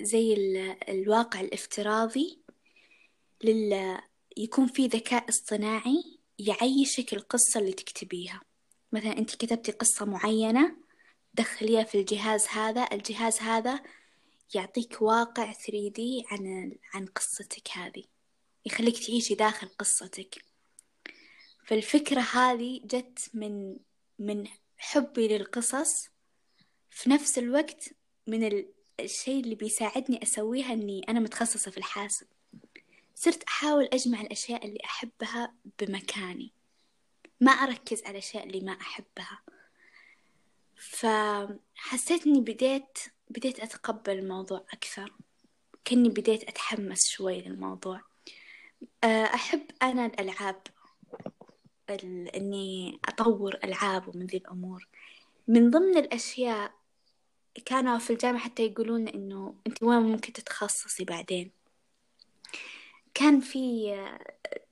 زي 0.04 0.34
الواقع 0.88 1.40
الافتراضي 1.40 2.38
لل 3.44 3.98
يكون 4.36 4.66
في 4.66 4.86
ذكاء 4.86 5.28
اصطناعي 5.28 6.18
يعيشك 6.38 7.12
القصة 7.12 7.60
اللي 7.60 7.72
تكتبيها. 7.72 8.40
مثلا 8.92 9.18
أنت 9.18 9.34
كتبتي 9.34 9.72
قصة 9.72 10.04
معينة 10.04 10.76
دخليها 11.34 11.84
في 11.84 12.00
الجهاز 12.00 12.46
هذا 12.46 12.88
الجهاز 12.92 13.38
هذا 13.38 13.80
يعطيك 14.54 15.02
واقع 15.02 15.52
3D 15.52 16.00
عن 16.30 16.72
عن 16.94 17.06
قصتك 17.06 17.68
هذه. 17.72 18.04
يخليك 18.66 19.06
تعيشي 19.06 19.34
داخل 19.34 19.68
قصتك. 19.78 20.44
فالفكرة 21.66 22.20
هذه 22.20 22.80
جت 22.84 23.30
من 23.34 23.76
من 24.18 24.48
حبي 24.76 25.28
للقصص. 25.28 26.08
في 26.90 27.10
نفس 27.10 27.38
الوقت 27.38 27.88
من 28.26 28.64
الشيء 29.04 29.40
اللي 29.44 29.54
بيساعدني 29.54 30.22
أسويها 30.22 30.72
أني 30.72 31.06
أنا 31.08 31.20
متخصصة 31.20 31.70
في 31.70 31.78
الحاسب. 31.78 32.26
صرت 33.14 33.42
أحاول 33.42 33.84
أجمع 33.84 34.20
الأشياء 34.20 34.66
اللي 34.66 34.78
أحبها 34.84 35.54
بمكاني. 35.80 36.52
ما 37.40 37.52
أركز 37.52 38.02
على 38.02 38.10
الأشياء 38.10 38.46
اللي 38.46 38.60
ما 38.60 38.72
أحبها. 38.72 39.42
فحسيت 40.76 42.26
إني 42.26 42.40
بديت 42.40 42.98
بديت 43.30 43.60
أتقبل 43.60 44.18
الموضوع 44.18 44.64
أكثر. 44.72 45.12
كأني 45.84 46.08
بديت 46.08 46.42
أتحمس 46.48 47.08
شوي 47.08 47.40
للموضوع. 47.40 48.00
آه، 49.04 49.24
أحب 49.24 49.62
أنا 49.82 50.06
الألعاب 50.06 50.62
إني 52.34 53.00
أطور 53.08 53.58
ألعاب 53.64 54.08
ومن 54.08 54.26
ذي 54.26 54.36
الأمور. 54.36 54.88
من 55.48 55.70
ضمن 55.70 55.98
الأشياء 55.98 56.81
كانوا 57.64 57.98
في 57.98 58.12
الجامعة 58.12 58.40
حتى 58.40 58.66
يقولون 58.66 59.08
إنه 59.08 59.54
أنت 59.66 59.82
وين 59.82 60.02
ممكن 60.02 60.32
تتخصصي 60.32 61.04
بعدين؟ 61.04 61.50
كان 63.14 63.40
في 63.40 63.94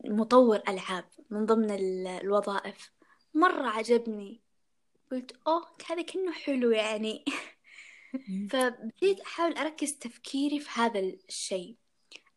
مطور 0.05 0.63
ألعاب 0.69 1.05
من 1.31 1.47
ضمن 1.47 1.71
الوظائف. 1.71 2.93
مرة 3.35 3.69
عجبني. 3.69 4.41
قلت 5.13 5.37
أوه 5.47 5.67
هذا 5.91 6.03
كأنه 6.03 6.33
حلو 6.33 6.71
يعني. 6.71 7.25
فبديت 8.51 9.21
أحاول 9.21 9.57
أركز 9.57 9.99
تفكيري 9.99 10.61
في 10.61 10.71
هذا 10.81 11.01
الشيء. 11.01 11.77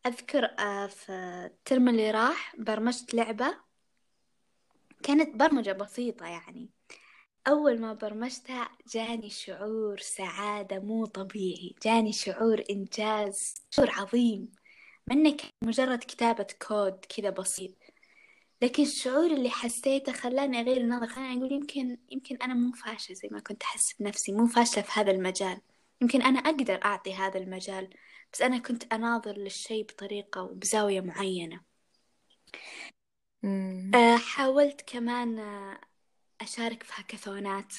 أذكر 0.06 0.44
آه، 0.44 0.86
في 0.86 1.12
الترم 1.46 1.88
اللي 1.88 2.10
راح 2.10 2.56
برمجت 2.58 3.14
لعبة. 3.14 3.56
كانت 5.02 5.36
برمجة 5.36 5.72
بسيطة 5.72 6.26
يعني. 6.26 6.70
أول 7.48 7.80
ما 7.80 7.92
برمجتها 7.92 8.68
جاني 8.94 9.30
شعور 9.30 9.98
سعادة 9.98 10.78
مو 10.80 11.06
طبيعي 11.06 11.74
جاني 11.84 12.12
شعور 12.12 12.64
إنجاز 12.70 13.54
شعور 13.70 13.90
عظيم. 13.90 14.52
منك 15.06 15.42
مجرد 15.64 15.98
كتابة 15.98 16.46
كود 16.68 17.04
كذا 17.04 17.30
بسيط. 17.30 17.74
لكن 18.62 18.82
الشعور 18.82 19.26
اللي 19.26 19.50
حسيته 19.50 20.12
خلاني 20.12 20.60
أغير 20.60 20.76
النظرة 20.76 21.06
خلاني 21.06 21.38
أقول 21.38 21.52
يمكن 21.52 21.98
يمكن 22.10 22.36
أنا 22.36 22.54
مو 22.54 22.72
فاشلة 22.72 23.16
زي 23.16 23.28
ما 23.32 23.40
كنت 23.40 23.62
أحس 23.62 23.92
بنفسي 24.00 24.32
مو 24.32 24.46
فاشلة 24.46 24.82
في 24.82 25.00
هذا 25.00 25.10
المجال. 25.10 25.60
يمكن 26.02 26.22
أنا 26.22 26.38
أقدر 26.38 26.80
أعطي 26.84 27.14
هذا 27.14 27.38
المجال 27.38 27.90
بس 28.32 28.42
أنا 28.42 28.58
كنت 28.58 28.92
أناظر 28.92 29.32
للشيء 29.38 29.84
بطريقة 29.84 30.42
وبزاوية 30.42 31.00
معينة. 31.00 31.60
آه، 33.94 34.16
حاولت 34.16 34.80
كمان 34.86 35.38
آه، 35.38 35.80
أشارك 36.44 36.82
في 36.82 36.92
هاكاثونات. 36.96 37.74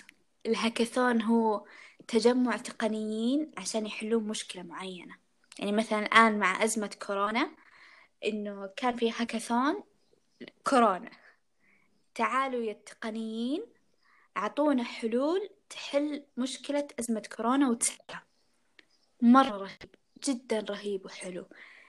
الهاكاثون 0.46 1.22
هو 1.22 1.66
تجمع 2.08 2.58
تقنيين 2.58 3.52
عشان 3.58 3.86
يحلون 3.86 4.24
مشكلة 4.24 4.64
معينة. 4.64 5.16
يعني 5.60 5.72
مثلا 5.72 6.00
الآن 6.00 6.40
مع 6.40 6.64
أزمة 6.64 6.96
كورونا 7.08 7.52
إنه 8.26 8.70
كان 8.78 8.96
في 8.96 9.12
هاكاثون 9.12 9.84
كورونا. 10.70 11.12
تعالوا 12.16 12.64
يا 12.64 12.72
التقنيين 12.72 13.66
أعطونا 14.38 14.84
حلول 14.84 15.50
تحل 15.70 16.24
مشكلة 16.38 16.88
أزمة 17.00 17.24
كورونا 17.36 17.70
وتسحبها 17.70 18.24
مرة 19.22 19.58
رهيب 19.58 19.96
جدا 20.28 20.66
رهيب 20.70 21.06
وحلو. 21.06 21.46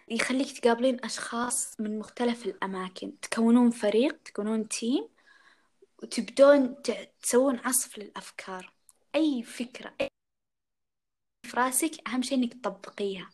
يخليك 0.09 0.59
تقابلين 0.59 1.05
أشخاص 1.05 1.81
من 1.81 1.99
مختلف 1.99 2.47
الأماكن. 2.47 3.21
تكونون 3.21 3.71
فريق 3.71 4.23
تكونون 4.23 4.69
تيم 4.69 5.16
وتبدون 6.03 6.77
تسوون 7.23 7.59
عصف 7.59 7.99
للأفكار. 7.99 8.73
أي 9.15 9.43
فكرة 9.43 9.95
أي 10.01 10.09
في 11.47 11.57
راسك 11.57 12.09
أهم 12.09 12.23
شيء 12.23 12.39
إنك 12.39 12.55
تطبقيها. 12.55 13.31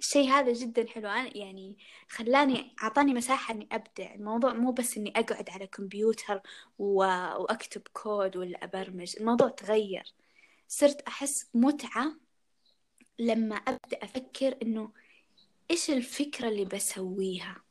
الشيء 0.00 0.30
هذا 0.30 0.52
جدا 0.52 0.86
حلو. 0.88 1.08
أنا 1.08 1.36
يعني 1.36 1.78
خلاني 2.08 2.74
أعطاني 2.82 3.14
مساحة 3.14 3.54
إني 3.54 3.68
أبدع. 3.72 4.14
الموضوع 4.14 4.52
مو 4.52 4.72
بس 4.72 4.96
إني 4.96 5.12
أقعد 5.16 5.50
على 5.50 5.66
كمبيوتر 5.66 6.40
و... 6.78 6.96
وأكتب 7.38 7.82
كود 7.92 8.36
ولا 8.36 8.64
أبرمج. 8.64 9.16
الموضوع 9.20 9.48
تغير. 9.48 10.14
صرت 10.68 11.00
أحس 11.02 11.46
متعة 11.54 12.16
لما 13.18 13.56
أبدأ 13.56 14.04
أفكر 14.04 14.58
إنه 14.62 14.92
إيش 15.70 15.90
الفكرة 15.90 16.48
اللي 16.48 16.64
بسويها. 16.64 17.65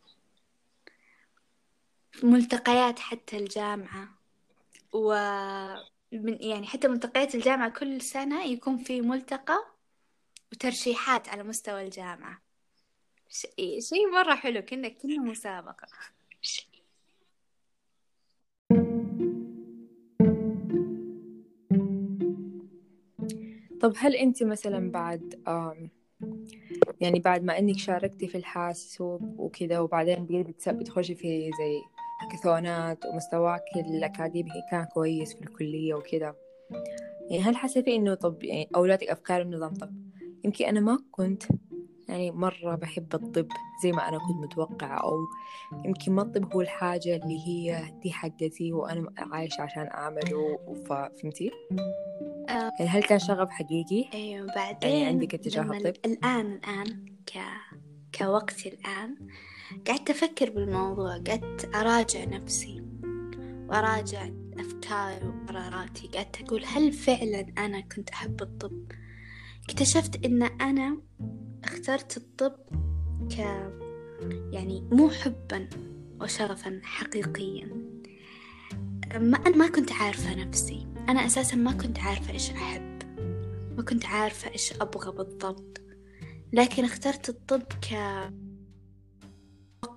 ملتقيات 2.24 3.00
حتى 3.00 3.38
الجامعة. 3.38 4.10
و 4.94 5.14
من 6.12 6.38
يعني 6.42 6.68
حتى 6.68 6.88
ملتقيات 6.88 7.36
الجامعة 7.36 7.70
كل 7.70 8.02
سنة 8.02 8.44
يكون 8.44 8.78
في 8.78 9.02
ملتقى 9.02 9.66
وترشيحات 10.52 11.30
على 11.30 11.44
مستوى 11.44 11.84
الجامعة. 11.84 12.42
شيء 13.30 13.80
شي 13.82 14.06
مرة 14.14 14.36
حلو 14.36 14.62
كنا 14.62 14.90
كنا 14.90 15.22
مسابقة. 15.22 15.88
طب 23.82 23.94
هل 23.98 24.16
أنت 24.16 24.44
مثلا 24.44 24.92
بعد 24.92 25.44
يعني 27.02 27.20
بعد 27.20 27.44
ما 27.44 27.60
إنك 27.60 27.78
شاركتي 27.78 28.28
في 28.28 28.38
الحاسوب 28.38 29.40
وكذا 29.40 29.80
وبعدين 29.80 30.46
بتخشي 30.68 31.16
في 31.16 31.52
زي 31.60 31.95
هاكاثونات 32.26 33.06
ومستواك 33.06 33.64
الأكاديمي 33.76 34.52
كان 34.72 34.84
كويس 34.84 35.34
في 35.34 35.42
الكلية 35.42 35.94
وكذا 35.94 36.36
يعني 37.30 37.44
هل 37.44 37.56
حسيتي 37.56 37.96
إنه 37.96 38.14
طب 38.14 38.44
يعني 38.44 38.70
أولادك 38.76 39.08
أفكار 39.10 39.42
النظام 39.42 39.74
طب 39.74 39.92
يمكن 40.44 40.66
أنا 40.66 40.80
ما 40.80 41.00
كنت 41.12 41.44
يعني 42.10 42.32
مرة 42.32 42.76
بحب 42.76 43.16
الطب 43.16 43.48
زي 43.84 43.92
ما 43.92 44.10
أنا 44.10 44.18
كنت 44.18 44.38
متوقعة 44.44 44.98
أو 44.98 45.18
يمكن 45.86 46.12
ما 46.12 46.22
الطب 46.22 46.54
هو 46.54 46.62
الحاجة 46.62 47.16
اللي 47.16 47.48
هي 47.48 47.94
دي 48.04 48.12
حقتي 48.12 48.74
وأنا 48.74 49.14
عايشة 49.18 49.62
عشان 49.62 49.88
أعمله 49.88 50.60
فهمتي؟ 50.86 51.52
آه. 52.50 52.72
يعني 52.80 52.90
هل 52.90 53.04
كان 53.04 53.20
شغف 53.20 53.50
حقيقي؟ 53.50 54.10
أيوة 54.14 54.48
بعدين 54.56 54.90
يعني 54.90 55.06
عندك 55.06 55.34
اتجاه 55.34 55.62
الطب؟ 55.64 55.94
الآن 56.06 56.52
الآن 56.52 57.06
ك... 57.26 57.40
كوقتي 58.18 58.70
الآن 58.70 59.16
قعدت 59.88 60.10
أفكر 60.10 60.50
بالموضوع 60.50 61.18
قعدت 61.18 61.76
أراجع 61.76 62.24
نفسي 62.24 62.84
وأراجع 63.70 64.30
أفكاري 64.60 65.28
وقراراتي. 65.28 66.08
قعدت 66.08 66.42
أقول 66.42 66.66
هل 66.66 66.94
فعلا 66.94 67.46
أنا 67.58 67.80
كنت 67.80 68.10
أحب 68.10 68.42
الطب؟ 68.42 68.92
اكتشفت 69.70 70.26
إن 70.26 70.44
أنا 70.44 71.02
اخترت 71.64 72.18
الطب 72.18 72.56
ك 73.32 73.38
يعني 74.52 74.88
مو 74.92 75.10
حبا 75.10 75.70
وشغفا 76.22 76.82
حقيقيا. 76.84 77.66
ما 79.16 79.38
أنا 79.38 79.56
ما 79.58 79.68
كنت 79.68 79.92
عارفة 79.92 80.36
نفسي. 80.36 80.88
أنا 81.10 81.26
أساسا 81.26 81.56
ما 81.56 81.72
كنت 81.72 82.00
عارفة 82.00 82.34
إيش 82.34 82.50
أحب. 82.52 83.00
ما 83.78 83.84
كنت 83.84 84.06
عارفة 84.06 84.52
إيش 84.52 84.74
أبغى 84.74 85.12
بالضبط. 85.12 85.82
لكن 86.54 86.84
اخترت 86.84 87.30
الطب 87.30 87.64
ك 87.64 87.94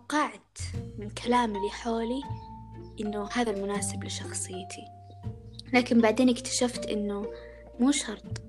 توقعت 0.09 0.59
من 0.99 1.11
كلام 1.11 1.57
اللي 1.57 1.71
حولي 1.71 2.23
إنه 3.01 3.29
هذا 3.33 3.51
المناسب 3.51 4.05
لشخصيتي. 4.05 4.85
لكن 5.73 6.01
بعدين 6.01 6.29
اكتشفت 6.29 6.87
إنه 6.87 7.27
مو 7.81 7.90
شرط. 7.90 8.42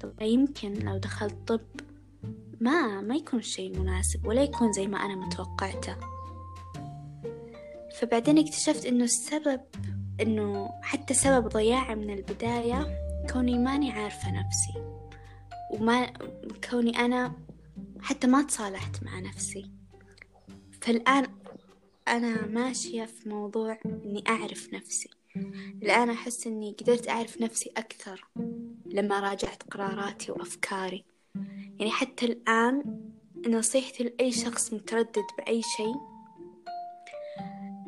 طب 0.00 0.22
يمكن 0.22 0.72
لو 0.74 0.98
دخلت 0.98 1.34
طب 1.46 1.60
ما 2.60 3.00
ما 3.00 3.16
يكون 3.16 3.42
شيء 3.42 3.78
مناسب 3.78 4.26
ولا 4.26 4.42
يكون 4.42 4.72
زي 4.72 4.86
ما 4.86 4.98
أنا 4.98 5.14
متوقعته. 5.14 5.96
فبعدين 8.00 8.38
اكتشفت 8.38 8.86
إنه 8.86 9.04
السبب 9.04 9.60
إنه 10.20 10.70
حتى 10.82 11.14
سبب 11.14 11.48
ضياعي 11.48 11.94
من 11.94 12.10
البداية 12.10 12.86
كوني 13.32 13.58
ماني 13.58 13.92
عارفة 13.92 14.30
نفسي. 14.30 14.74
وما 15.70 16.12
كوني 16.70 16.98
أنا 16.98 17.32
حتى 18.00 18.26
ما 18.26 18.42
تصالحت 18.42 19.02
مع 19.02 19.20
نفسي. 19.20 19.77
فالآن 20.80 21.26
أنا 22.08 22.46
ماشية 22.46 23.04
في 23.04 23.28
موضوع 23.28 23.78
إني 23.86 24.24
أعرف 24.28 24.72
نفسي. 24.72 25.10
الآن 25.82 26.10
أحس 26.10 26.46
إني 26.46 26.76
قدرت 26.80 27.08
أعرف 27.08 27.40
نفسي 27.40 27.70
أكثر 27.76 28.24
لما 28.86 29.20
راجعت 29.20 29.62
قراراتي 29.62 30.32
وأفكاري. 30.32 31.04
يعني 31.78 31.90
حتى 31.90 32.26
الآن 32.26 33.00
نصيحتي 33.46 34.04
لأي 34.04 34.32
شخص 34.32 34.72
متردد 34.72 35.24
بأي 35.38 35.62
شيء 35.62 35.94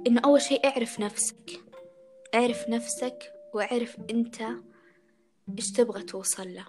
إنه 0.07 0.21
أول 0.25 0.43
شيء 0.43 0.67
اعرف 0.67 1.01
نفسك. 1.01 1.61
اعرف 2.35 2.69
نفسك 2.69 3.33
واعرف 3.55 3.97
أنت 4.11 4.43
إيش 5.59 5.73
تبغى 5.73 6.03
توصل 6.03 6.55
له. 6.55 6.67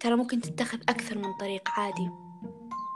ترى 0.00 0.16
ممكن 0.16 0.40
تتخذ 0.40 0.78
أكثر 0.88 1.18
من 1.18 1.36
طريق 1.40 1.68
عادي. 1.68 2.25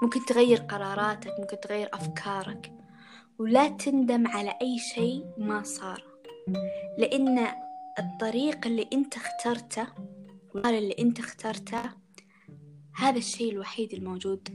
ممكن 0.03 0.25
تغير 0.25 0.59
قراراتك 0.59 1.31
ممكن 1.39 1.61
تغير 1.61 1.89
أفكارك 1.95 2.73
ولا 3.39 3.69
تندم 3.69 4.27
على 4.27 4.55
أي 4.63 4.79
شيء 4.79 5.25
ما 5.39 5.63
صار. 5.63 6.05
لأن 6.99 7.47
الطريق 7.99 8.67
اللي 8.67 8.89
أنت 8.93 9.15
اخترته 9.17 9.87
والقرار 10.55 10.79
اللي 10.79 10.97
أنت 10.99 11.19
اخترته 11.19 11.83
هذا 12.97 13.19
الشيء 13.19 13.53
الوحيد 13.53 13.93
الموجود. 13.93 14.49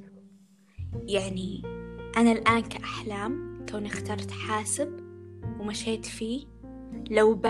يعني 1.08 1.62
أنا 2.18 2.32
الآن 2.32 2.62
كأحلام 2.62 3.66
كوني 3.72 3.88
اخترت 3.88 4.32
حاسب 4.32 5.00
ومشيت 5.60 6.06
فيه 6.06 6.48
لو 7.12 7.42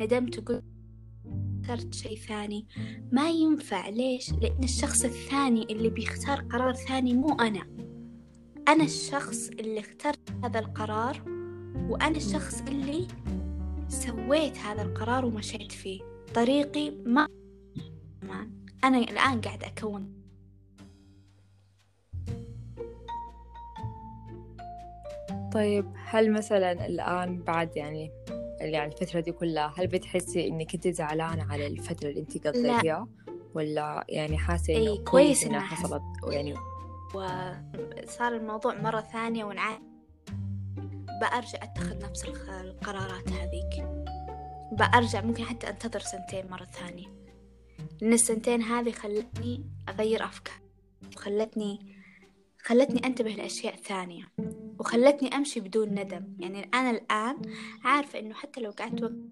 ندمت 0.00 0.38
وقلت 0.38 0.64
اخترت 1.60 1.94
شيء 1.94 2.16
ثاني. 2.18 2.66
ما 3.12 3.30
ينفع 3.30 3.88
ليش؟ 3.88 4.32
لأن 4.32 4.64
الشخص 4.64 5.04
الثاني 5.04 5.62
اللي 5.62 5.88
بيختار 5.88 6.40
قرار 6.40 6.74
ثاني 6.74 7.14
مو 7.14 7.34
أنا. 7.34 7.66
أنا 8.68 8.84
الشخص 8.84 9.48
اللي 9.48 9.80
اخترت 9.80 10.30
هذا 10.44 10.58
القرار 10.58 11.22
وأنا 11.88 12.16
الشخص 12.16 12.60
اللي 12.60 13.06
سويت 13.88 14.58
هذا 14.58 14.82
القرار 14.82 15.24
ومشيت 15.24 15.72
فيه. 15.72 16.00
طريقي 16.34 16.90
ما 16.90 17.28
أنا 18.84 18.98
الآن 18.98 19.40
قاعد 19.40 19.64
أكون. 19.64 20.20
طيب 25.52 25.86
هل 25.94 26.32
مثلا 26.32 26.86
الآن 26.86 27.42
بعد 27.42 27.76
يعني 27.76 28.10
يعني 28.60 28.92
الفترة 28.92 29.20
دي 29.20 29.32
كلها 29.32 29.74
هل 29.78 29.86
بتحسي 29.86 30.48
إنك 30.48 30.74
أنت 30.74 30.88
زعلانة 30.88 31.52
على 31.52 31.66
الفترة 31.66 32.08
اللي 32.08 32.20
أنت 32.20 32.46
قضيتيها؟ 32.46 33.08
ولا 33.54 34.04
يعني 34.08 34.38
حاسة 34.38 34.76
إنه 34.76 34.92
إيه 34.92 35.04
كويس 35.04 35.44
إنها 35.44 35.60
حصلت؟ 35.60 36.02
يعني 36.28 36.54
وصار 37.14 38.36
الموضوع 38.36 38.74
مرة 38.74 39.00
ثانية 39.00 39.44
ونعاد 39.44 39.80
بأرجع 41.20 41.58
أتخذ 41.62 41.98
نفس 42.04 42.24
القرارات 42.48 43.28
هذيك. 43.28 43.86
بأرجع 44.72 45.20
ممكن 45.20 45.44
حتى 45.44 45.68
أنتظر 45.68 46.00
سنتين 46.00 46.50
مرة 46.50 46.64
ثانية. 46.64 47.06
لأن 48.00 48.12
السنتين 48.12 48.62
هذه 48.62 48.90
خلتني 48.90 49.64
أغير 49.88 50.24
أفكار. 50.24 50.60
وخلتني 51.16 51.96
خلتني 52.62 53.06
أنتبه 53.06 53.30
لأشياء 53.30 53.76
ثانية. 53.76 54.24
وخلتني 54.80 55.36
أمشي 55.36 55.60
بدون 55.60 55.88
ندم. 55.88 56.36
يعني 56.38 56.70
أنا 56.74 56.90
الآن 56.90 57.36
عارفة 57.84 58.18
إنه 58.18 58.34
حتى 58.34 58.60
لو 58.60 58.70
قعدت 58.70 59.02
وقت 59.02 59.12
ما 59.12 59.28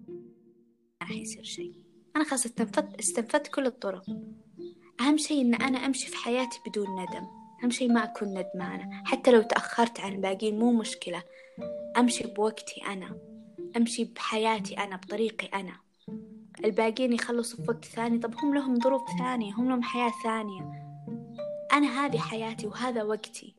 راح 1.01 1.11
يصير 1.11 1.43
شيء. 1.43 1.73
أنا 2.15 2.23
خلاص 2.23 2.45
استنفدت 2.45 2.99
استنفدت 2.99 3.47
كل 3.47 3.65
الطرق. 3.65 4.03
أهم 5.01 5.17
شيء 5.17 5.41
إن 5.41 5.55
أنا 5.55 5.85
أمشي 5.85 6.07
في 6.07 6.17
حياتي 6.17 6.59
بدون 6.67 6.87
ندم. 7.01 7.27
أهم 7.63 7.69
شيء 7.69 7.91
ما 7.91 8.03
أكون 8.03 8.27
ندمانة 8.27 9.03
حتى 9.05 9.31
لو 9.31 9.41
تأخرت 9.41 9.99
عن 9.99 10.13
الباقيين 10.13 10.59
مو 10.59 10.71
مشكلة. 10.71 11.23
أمشي 11.97 12.27
بوقتي 12.27 12.81
أنا. 12.87 13.17
أمشي 13.77 14.03
بحياتي 14.03 14.77
أنا 14.77 14.95
بطريقي 14.95 15.47
أنا. 15.47 15.73
الباقيين 16.65 17.13
يخلصوا 17.13 17.65
في 17.65 17.71
وقت 17.71 17.85
ثاني. 17.85 18.19
طب 18.19 18.35
هم 18.35 18.55
لهم 18.55 18.79
ظروف 18.79 19.01
ثانية 19.19 19.53
هم 19.53 19.69
لهم 19.69 19.83
حياة 19.83 20.11
ثانية. 20.23 20.61
أنا 21.73 22.05
هذه 22.05 22.17
حياتي 22.17 22.67
وهذا 22.67 23.03
وقتي. 23.03 23.55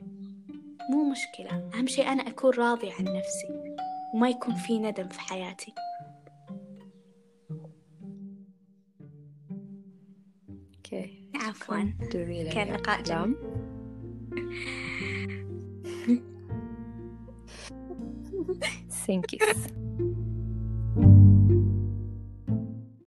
مو 0.91 1.11
مشكلة. 1.11 1.71
أهم 1.75 1.87
شيء 1.87 2.09
أنا 2.13 2.29
أكون 2.29 2.51
راضية 2.55 2.93
عن 2.93 3.05
نفسي 3.05 3.49
وما 4.15 4.29
يكون 4.29 4.55
في 4.55 4.79
ندم 4.79 5.09
في 5.09 5.21
حياتي. 5.21 5.75
أوكي. 10.77 11.29
عفوا. 11.35 11.93
كان 12.53 12.73
لقاء 12.73 13.03
جميل. 13.03 13.37
سينكيس 19.07 19.67